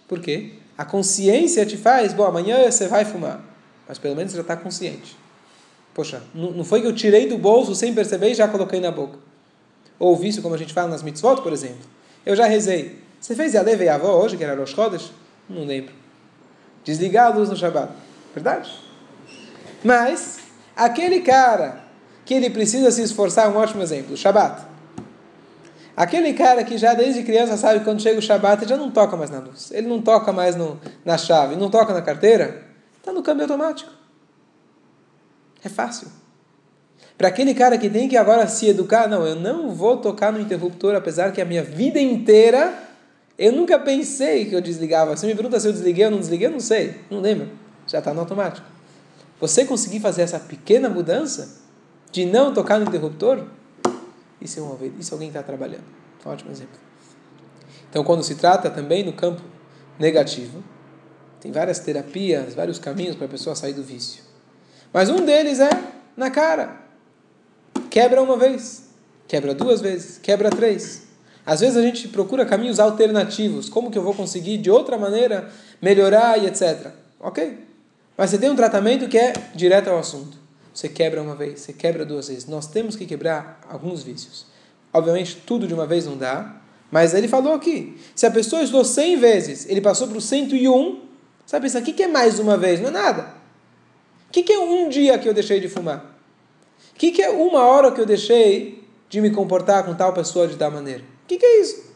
Por 0.09 0.19
quê? 0.21 0.55
A 0.77 0.85
consciência 0.85 1.65
te 1.65 1.77
faz, 1.77 2.13
bom, 2.13 2.25
amanhã 2.25 2.69
você 2.69 2.89
vai 2.89 3.05
fumar. 3.05 3.41
Mas 3.87 3.99
pelo 3.99 4.17
menos 4.17 4.33
você 4.33 4.39
já 4.39 4.43
está 4.43 4.57
consciente. 4.57 5.17
Poxa, 5.95 6.21
não 6.35 6.65
foi 6.65 6.81
que 6.81 6.89
eu 6.89 6.93
tirei 6.93 7.29
do 7.29 7.39
bolso 7.39 7.73
sem 7.73 7.95
perceber 7.95 8.33
e 8.33 8.35
já 8.35 8.49
coloquei 8.49 8.81
na 8.81 8.91
boca. 8.91 9.17
Ou 9.97 10.13
o 10.13 10.17
vício, 10.17 10.43
como 10.43 10.57
a 10.57 10.59
gente 10.59 10.75
fala 10.75 10.89
nas 10.89 11.05
mitzvot, 11.05 11.41
por 11.41 11.53
exemplo. 11.53 11.87
Eu 12.27 12.35
já 12.35 12.47
rezei. 12.47 13.04
Você 13.25 13.35
fez 13.35 13.55
Yalev 13.55 13.83
e 13.83 13.89
Avó 13.89 14.23
hoje, 14.23 14.37
que 14.37 14.45
era 14.45 14.55
Rosh 14.55 14.73
Chodesh? 14.73 15.11
Não 15.49 15.65
lembro. 15.65 15.95
Desligar 16.85 17.29
a 17.29 17.35
luz 17.35 17.49
no 17.49 17.57
Shabbat. 17.57 17.91
Verdade? 18.35 18.71
Mas, 19.83 20.41
aquele 20.77 21.21
cara 21.23 21.81
que 22.27 22.35
ele 22.35 22.51
precisa 22.51 22.91
se 22.91 23.01
esforçar, 23.01 23.49
um 23.49 23.57
ótimo 23.57 23.83
exemplo, 23.83 24.15
Shabbat. 24.15 24.67
Aquele 25.97 26.35
cara 26.35 26.65
que 26.65 26.77
já 26.77 26.93
desde 26.93 27.23
criança 27.23 27.57
sabe 27.57 27.79
que 27.79 27.87
quando 27.87 28.03
chega 28.03 28.19
o 28.19 28.23
Shabbat 28.23 28.63
ele 28.63 28.69
já 28.69 28.77
não 28.77 28.91
toca 28.91 29.17
mais 29.17 29.31
na 29.31 29.39
luz. 29.39 29.71
Ele 29.71 29.87
não 29.87 30.03
toca 30.03 30.31
mais 30.31 30.55
no, 30.55 30.79
na 31.03 31.17
chave, 31.17 31.57
não 31.57 31.71
toca 31.71 31.95
na 31.95 32.03
carteira. 32.03 32.63
Está 32.99 33.11
no 33.11 33.23
câmbio 33.23 33.45
automático. 33.45 33.91
É 35.65 35.71
fácil. 35.71 36.09
Para 37.17 37.29
aquele 37.29 37.55
cara 37.55 37.79
que 37.79 37.89
tem 37.89 38.07
que 38.07 38.19
agora 38.19 38.47
se 38.47 38.69
educar, 38.69 39.09
não, 39.09 39.27
eu 39.27 39.35
não 39.35 39.71
vou 39.71 39.97
tocar 39.97 40.31
no 40.31 40.39
interruptor, 40.39 40.95
apesar 40.95 41.33
que 41.33 41.41
a 41.41 41.45
minha 41.47 41.63
vida 41.63 41.99
inteira 41.99 42.84
eu 43.37 43.53
nunca 43.53 43.79
pensei 43.79 44.45
que 44.45 44.55
eu 44.55 44.61
desligava. 44.61 45.17
Você 45.17 45.27
me 45.27 45.35
pergunta 45.35 45.59
se 45.59 45.67
eu 45.67 45.73
desliguei 45.73 46.05
ou 46.05 46.11
não 46.11 46.19
desliguei, 46.19 46.47
eu 46.47 46.53
não 46.53 46.61
sei, 46.61 47.01
não 47.11 47.21
lembro. 47.21 47.51
Já 47.87 47.99
está 47.99 48.15
no 48.15 48.21
automático. 48.21 48.67
Você 49.41 49.65
conseguir 49.65 50.01
fazer 50.01 50.23
essa 50.23 50.39
pequena 50.39 50.89
mudança 50.89 51.63
de 52.13 52.25
não 52.25 52.55
tocar 52.55 52.79
no 52.79 52.87
interruptor, 52.87 53.45
isso 54.41 54.61
é, 54.61 54.63
uma, 54.63 54.79
isso 54.99 55.13
é 55.13 55.15
alguém 55.15 55.31
que 55.31 55.37
está 55.37 55.43
trabalhando. 55.43 55.85
Um 56.25 56.31
ótimo 56.31 56.51
exemplo. 56.51 56.79
Então, 57.91 58.05
quando 58.05 58.23
se 58.23 58.37
trata 58.37 58.71
também 58.71 59.05
no 59.05 59.13
campo 59.13 59.43
negativo, 59.99 60.63
tem 61.41 61.53
várias 61.53 61.79
terapias, 61.81 62.55
vários 62.55 62.79
caminhos 62.79 63.17
para 63.17 63.27
a 63.27 63.29
pessoa 63.29 63.55
sair 63.55 63.73
do 63.73 63.83
vício. 63.83 64.23
Mas 64.93 65.11
um 65.11 65.25
deles 65.25 65.61
é 65.61 65.71
na 66.17 66.31
cara. 66.31 66.81
Quebra 67.91 68.23
uma 68.23 68.37
vez, 68.37 68.89
quebra 69.29 69.55
duas 69.55 69.81
vezes, 69.81 70.19
quebra 70.19 70.51
três. 70.51 71.04
Às 71.47 71.61
vezes 71.61 71.77
a 71.77 71.83
gente 71.83 72.09
procura 72.09 72.47
caminhos 72.47 72.81
alternativos. 72.81 73.69
Como 73.69 73.91
que 73.91 73.99
eu 73.99 74.03
vou 74.03 74.15
conseguir 74.15 74.59
de 74.59 74.71
outra 74.71 74.97
maneira 74.97 75.51
melhorar 75.81 76.43
e 76.43 76.47
etc. 76.47 76.89
Ok. 77.21 77.59
Mas 78.17 78.31
você 78.31 78.39
tem 78.39 78.51
um 78.51 78.57
tratamento 78.57 79.09
que 79.09 79.19
é 79.19 79.33
direto 79.55 79.89
ao 79.89 79.99
assunto. 79.99 80.39
Você 80.73 80.89
quebra 80.89 81.23
uma 81.23 81.35
vez, 81.35 81.61
você 81.61 81.73
quebra 81.73 82.05
duas 82.05 82.29
vezes. 82.29 82.47
Nós 82.47 82.67
temos 82.67 82.97
que 82.97 83.07
quebrar 83.07 83.61
alguns 83.69 84.03
vícios. 84.03 84.47
Obviamente, 84.93 85.37
tudo 85.47 85.67
de 85.67 85.75
uma 85.75 85.87
vez 85.87 86.07
não 86.07 86.17
dá. 86.17 86.57
Mas 86.91 87.13
ele 87.15 87.29
falou 87.29 87.53
aqui: 87.53 87.97
se 88.15 88.27
a 88.27 88.31
pessoa 88.31 88.63
estudou 88.63 88.85
100 88.85 89.17
vezes, 89.19 89.69
ele 89.69 89.81
passou 89.81 90.09
para 90.09 90.19
o 90.19 90.21
101, 90.21 91.01
sabe 91.45 91.67
pensar, 91.67 91.81
o 91.81 91.83
que 91.83 92.03
é 92.03 92.09
mais 92.09 92.39
uma 92.39 92.57
vez? 92.57 92.81
Não 92.81 92.89
é 92.89 92.93
nada. 92.93 93.35
O 94.29 94.33
que 94.33 94.53
é 94.53 94.59
um 94.59 94.89
dia 94.89 95.19
que 95.19 95.29
eu 95.29 95.35
deixei 95.35 95.61
de 95.61 95.69
fumar? 95.69 96.19
O 96.93 96.97
que 96.97 97.23
é 97.23 97.31
uma 97.31 97.65
hora 97.67 97.93
que 97.93 98.01
eu 98.01 98.07
deixei 98.07 98.85
de 99.09 99.21
me 99.21 99.31
comportar 99.31 99.85
com 99.85 99.95
tal 99.95 100.13
pessoa 100.13 100.49
de 100.49 100.57
tal 100.57 100.71
maneira? 100.71 101.14
O 101.25 101.27
que 101.27 101.45
é 101.45 101.61
isso? 101.61 101.95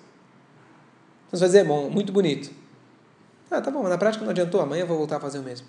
Você 1.30 1.40
vai 1.40 1.48
dizer, 1.48 1.64
bom, 1.64 1.90
muito 1.90 2.12
bonito. 2.12 2.50
Ah, 3.50 3.60
tá 3.60 3.70
bom, 3.70 3.82
mas 3.82 3.90
na 3.90 3.98
prática 3.98 4.24
não 4.24 4.30
adiantou, 4.30 4.60
amanhã 4.60 4.82
eu 4.82 4.86
vou 4.86 4.98
voltar 4.98 5.18
a 5.18 5.20
fazer 5.20 5.38
o 5.38 5.42
mesmo. 5.42 5.66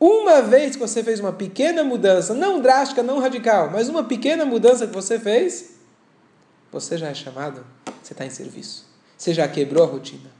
Uma 0.00 0.42
vez 0.42 0.76
que 0.76 0.80
você 0.80 1.02
fez 1.02 1.20
uma 1.20 1.32
pequena 1.32 1.82
mudança, 1.82 2.32
não 2.32 2.60
drástica, 2.60 3.02
não 3.02 3.18
radical, 3.18 3.70
mas 3.70 3.88
uma 3.88 4.04
pequena 4.04 4.44
mudança 4.44 4.86
que 4.86 4.94
você 4.94 5.18
fez, 5.18 5.76
você 6.70 6.96
já 6.96 7.08
é 7.08 7.14
chamado, 7.14 7.64
você 8.02 8.12
está 8.12 8.24
em 8.24 8.30
serviço. 8.30 8.86
Você 9.16 9.34
já 9.34 9.48
quebrou 9.48 9.82
a 9.82 9.86
rotina. 9.86 10.30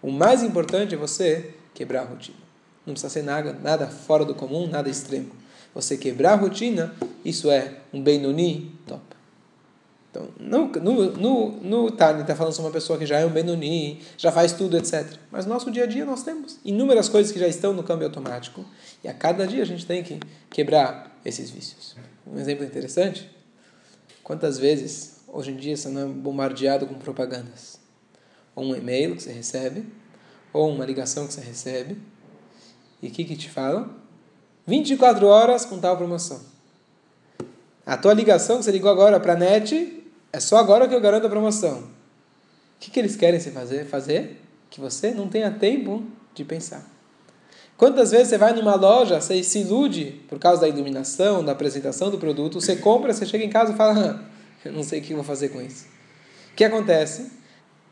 O 0.00 0.12
mais 0.12 0.42
importante 0.42 0.94
é 0.94 0.98
você 0.98 1.54
quebrar 1.74 2.02
a 2.02 2.04
rotina. 2.04 2.38
Não 2.86 2.94
precisa 2.94 3.12
ser 3.12 3.22
nada, 3.22 3.52
nada 3.52 3.88
fora 3.88 4.24
do 4.24 4.34
comum, 4.34 4.68
nada 4.68 4.88
extremo. 4.88 5.30
Você 5.74 5.96
quebrar 5.96 6.32
a 6.32 6.36
rotina, 6.36 6.94
isso 7.24 7.50
é 7.50 7.80
um 7.92 8.02
Benoni 8.02 8.72
top. 8.86 9.02
Então, 10.18 10.28
no, 10.38 10.66
no, 10.68 11.12
no, 11.12 11.50
no 11.60 11.90
Tani 11.90 12.22
está 12.22 12.34
falando 12.34 12.52
sobre 12.52 12.68
uma 12.68 12.72
pessoa 12.72 12.98
que 12.98 13.06
já 13.06 13.18
é 13.18 13.26
um 13.26 13.30
Benoni, 13.30 14.00
já 14.16 14.32
faz 14.32 14.52
tudo, 14.52 14.76
etc. 14.76 15.06
Mas 15.30 15.46
no 15.46 15.52
nosso 15.52 15.70
dia 15.70 15.84
a 15.84 15.86
dia 15.86 16.04
nós 16.04 16.22
temos 16.22 16.58
inúmeras 16.64 17.08
coisas 17.08 17.30
que 17.30 17.38
já 17.38 17.46
estão 17.46 17.72
no 17.72 17.82
câmbio 17.82 18.06
automático. 18.06 18.64
E 19.04 19.08
a 19.08 19.14
cada 19.14 19.46
dia 19.46 19.62
a 19.62 19.66
gente 19.66 19.86
tem 19.86 20.02
que 20.02 20.18
quebrar 20.50 21.16
esses 21.24 21.50
vícios. 21.50 21.96
Um 22.26 22.38
exemplo 22.38 22.64
interessante. 22.64 23.30
Quantas 24.22 24.58
vezes 24.58 25.18
Hoje 25.30 25.50
em 25.50 25.56
dia 25.56 25.76
você 25.76 25.90
não 25.90 26.02
é 26.02 26.04
bombardeado 26.06 26.86
com 26.86 26.94
propagandas. 26.94 27.78
Ou 28.56 28.64
um 28.64 28.74
e-mail 28.74 29.14
que 29.14 29.22
você 29.22 29.30
recebe, 29.30 29.84
ou 30.52 30.70
uma 30.70 30.86
ligação 30.86 31.26
que 31.26 31.34
você 31.34 31.42
recebe. 31.42 31.98
E 33.02 33.08
o 33.08 33.10
que, 33.10 33.24
que 33.24 33.36
te 33.36 33.50
falam? 33.50 33.90
24 34.66 35.26
horas 35.26 35.66
com 35.66 35.78
tal 35.78 35.98
promoção. 35.98 36.40
A 37.84 37.96
tua 37.96 38.14
ligação 38.14 38.58
que 38.58 38.64
você 38.64 38.70
ligou 38.70 38.90
agora 38.90 39.20
para 39.20 39.34
a 39.34 39.36
net, 39.36 39.97
é 40.32 40.40
só 40.40 40.56
agora 40.56 40.86
que 40.86 40.94
eu 40.94 41.00
garanto 41.00 41.26
a 41.26 41.30
promoção. 41.30 41.78
O 41.78 42.80
que, 42.80 42.90
que 42.90 42.98
eles 42.98 43.16
querem 43.16 43.40
se 43.40 43.50
fazer? 43.50 43.86
Fazer 43.86 44.40
que 44.70 44.80
você 44.80 45.10
não 45.10 45.28
tenha 45.28 45.50
tempo 45.50 46.04
de 46.34 46.44
pensar. 46.44 46.84
Quantas 47.76 48.10
vezes 48.10 48.28
você 48.28 48.38
vai 48.38 48.52
numa 48.52 48.74
loja, 48.74 49.20
você 49.20 49.42
se 49.42 49.60
ilude 49.60 50.20
por 50.28 50.38
causa 50.38 50.62
da 50.62 50.68
iluminação, 50.68 51.44
da 51.44 51.52
apresentação 51.52 52.10
do 52.10 52.18
produto, 52.18 52.60
você 52.60 52.76
compra, 52.76 53.12
você 53.12 53.24
chega 53.24 53.44
em 53.44 53.48
casa 53.48 53.72
e 53.72 53.76
fala, 53.76 54.24
eu 54.64 54.72
não 54.72 54.82
sei 54.82 55.00
o 55.00 55.02
que 55.02 55.14
vou 55.14 55.22
fazer 55.22 55.50
com 55.50 55.62
isso. 55.62 55.86
O 56.52 56.56
que 56.56 56.64
acontece? 56.64 57.30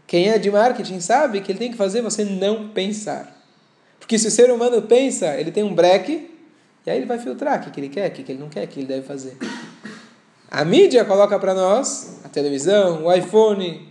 Quem 0.07 0.29
é 0.29 0.39
de 0.39 0.51
marketing 0.51 1.01
sabe 1.01 1.41
que 1.41 1.53
ele 1.53 1.59
tem 1.59 1.71
que 1.71 1.77
fazer 1.77 2.03
você 2.03 2.25
não 2.25 2.69
pensar. 2.69 3.33
Porque 3.99 4.19
se 4.19 4.27
o 4.29 4.31
ser 4.31 4.51
humano 4.51 4.83
pensa, 4.83 5.35
ele 5.39 5.51
tem 5.51 5.65
um 5.65 5.75
break, 5.75 6.31
e 6.85 6.91
aí 6.91 6.99
ele 6.99 7.07
vai 7.07 7.19
filtrar 7.19 7.61
o 7.61 7.65
que, 7.65 7.71
que 7.71 7.81
ele 7.81 7.89
quer, 7.89 8.11
o 8.11 8.13
que, 8.13 8.23
que 8.23 8.33
ele 8.33 8.41
não 8.41 8.49
quer, 8.49 8.65
o 8.65 8.69
que 8.69 8.81
ele 8.81 8.87
deve 8.87 9.07
fazer. 9.07 9.37
A 10.51 10.65
mídia 10.65 11.05
coloca 11.05 11.39
para 11.39 11.55
nós, 11.55 12.16
televisão, 12.37 13.07
o 13.07 13.13
iPhone, 13.13 13.89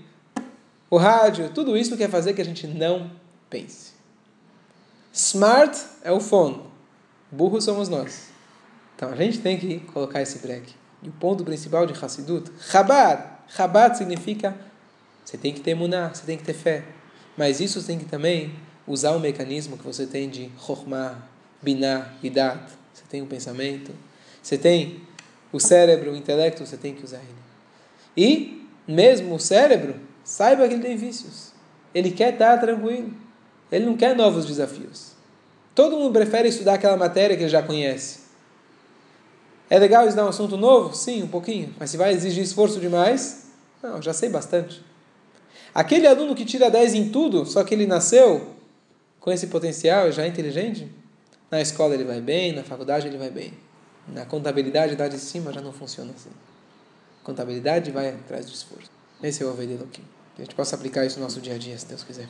o 0.87 0.97
rádio, 0.97 1.49
tudo 1.49 1.75
isso 1.75 1.97
quer 1.97 2.07
fazer 2.07 2.33
que 2.33 2.41
a 2.41 2.45
gente 2.45 2.67
não 2.67 3.09
pense. 3.49 3.93
Smart 5.11 5.75
é 6.03 6.11
o 6.11 6.19
phone, 6.19 6.61
burro 7.31 7.59
somos 7.59 7.89
nós. 7.89 8.29
Então 8.95 9.09
a 9.09 9.15
gente 9.15 9.39
tem 9.39 9.57
que 9.57 9.79
colocar 9.79 10.21
esse 10.21 10.37
break. 10.39 10.75
E 11.01 11.09
o 11.09 11.11
ponto 11.11 11.43
principal 11.43 11.87
de 11.87 11.93
Hassidut, 11.93 12.51
Chabad. 12.59 13.23
Chabad 13.47 13.97
significa 13.97 14.55
você 15.23 15.37
tem 15.37 15.51
que 15.51 15.61
ter 15.61 15.73
muná, 15.73 16.13
você 16.13 16.23
tem 16.23 16.37
que 16.37 16.43
ter 16.43 16.53
fé. 16.53 16.83
Mas 17.35 17.59
isso 17.59 17.83
tem 17.83 17.97
que 17.97 18.05
também 18.05 18.53
usar 18.85 19.13
o 19.13 19.19
mecanismo 19.19 19.75
que 19.75 19.83
você 19.83 20.05
tem 20.05 20.29
de 20.29 20.51
Chokhmah, 20.63 21.17
Binah, 21.63 22.13
Hidat. 22.21 22.61
Você 22.93 23.03
tem 23.09 23.23
o 23.23 23.25
pensamento, 23.25 23.91
você 24.41 24.55
tem 24.55 25.01
o 25.51 25.59
cérebro, 25.59 26.11
o 26.11 26.15
intelecto, 26.15 26.63
você 26.63 26.77
tem 26.77 26.93
que 26.93 27.03
usar 27.03 27.17
ele. 27.17 27.44
E 28.15 28.67
mesmo 28.87 29.35
o 29.35 29.39
cérebro, 29.39 29.95
saiba 30.23 30.67
que 30.67 30.73
ele 30.73 30.83
tem 30.83 30.95
vícios. 30.95 31.51
Ele 31.93 32.11
quer 32.11 32.33
estar 32.33 32.57
tranquilo. 32.57 33.13
Ele 33.71 33.85
não 33.85 33.97
quer 33.97 34.15
novos 34.15 34.45
desafios. 34.45 35.13
Todo 35.73 35.97
mundo 35.97 36.13
prefere 36.13 36.47
estudar 36.47 36.75
aquela 36.75 36.95
matéria 36.95 37.35
que 37.35 37.43
ele 37.43 37.49
já 37.49 37.61
conhece. 37.61 38.19
É 39.69 39.79
legal 39.79 40.03
estudar 40.03 40.25
um 40.25 40.29
assunto 40.29 40.55
novo? 40.57 40.95
Sim, 40.95 41.23
um 41.23 41.27
pouquinho. 41.27 41.73
Mas 41.79 41.89
se 41.89 41.97
vai 41.97 42.13
exigir 42.13 42.43
esforço 42.43 42.79
demais? 42.79 43.47
Não, 43.81 44.01
já 44.01 44.13
sei 44.13 44.29
bastante. 44.29 44.83
Aquele 45.73 46.07
aluno 46.07 46.35
que 46.35 46.45
tira 46.45 46.69
10 46.69 46.93
em 46.93 47.09
tudo, 47.09 47.45
só 47.45 47.63
que 47.63 47.73
ele 47.73 47.85
nasceu 47.85 48.55
com 49.19 49.31
esse 49.31 49.47
potencial, 49.47 50.11
já 50.11 50.23
é 50.23 50.27
inteligente, 50.27 50.89
na 51.49 51.59
escola 51.59 51.95
ele 51.95 52.03
vai 52.03 52.21
bem, 52.21 52.53
na 52.53 52.63
faculdade 52.63 53.07
ele 53.07 53.17
vai 53.17 53.29
bem. 53.29 53.53
Na 54.07 54.23
contabilidade, 54.23 54.95
lá 54.95 55.07
de 55.07 55.17
cima, 55.17 55.51
já 55.51 55.61
não 55.61 55.73
funciona 55.73 56.13
assim. 56.15 56.29
Contabilidade 57.25 57.89
vai 57.89 58.09
atrás 58.09 58.45
do 58.45 58.53
esforço. 58.53 58.91
Esse 59.21 59.41
é 59.41 59.45
o 59.47 59.49
Oved 59.49 59.79
Que 59.91 60.01
a 60.37 60.45
gente 60.45 60.53
possa 60.53 60.75
aplicar 60.75 61.03
isso 61.05 61.17
no 61.17 61.23
nosso 61.23 61.41
dia 61.41 61.55
a 61.55 61.57
dia, 61.57 61.75
se 61.75 61.87
Deus 61.87 62.03
quiser. 62.03 62.27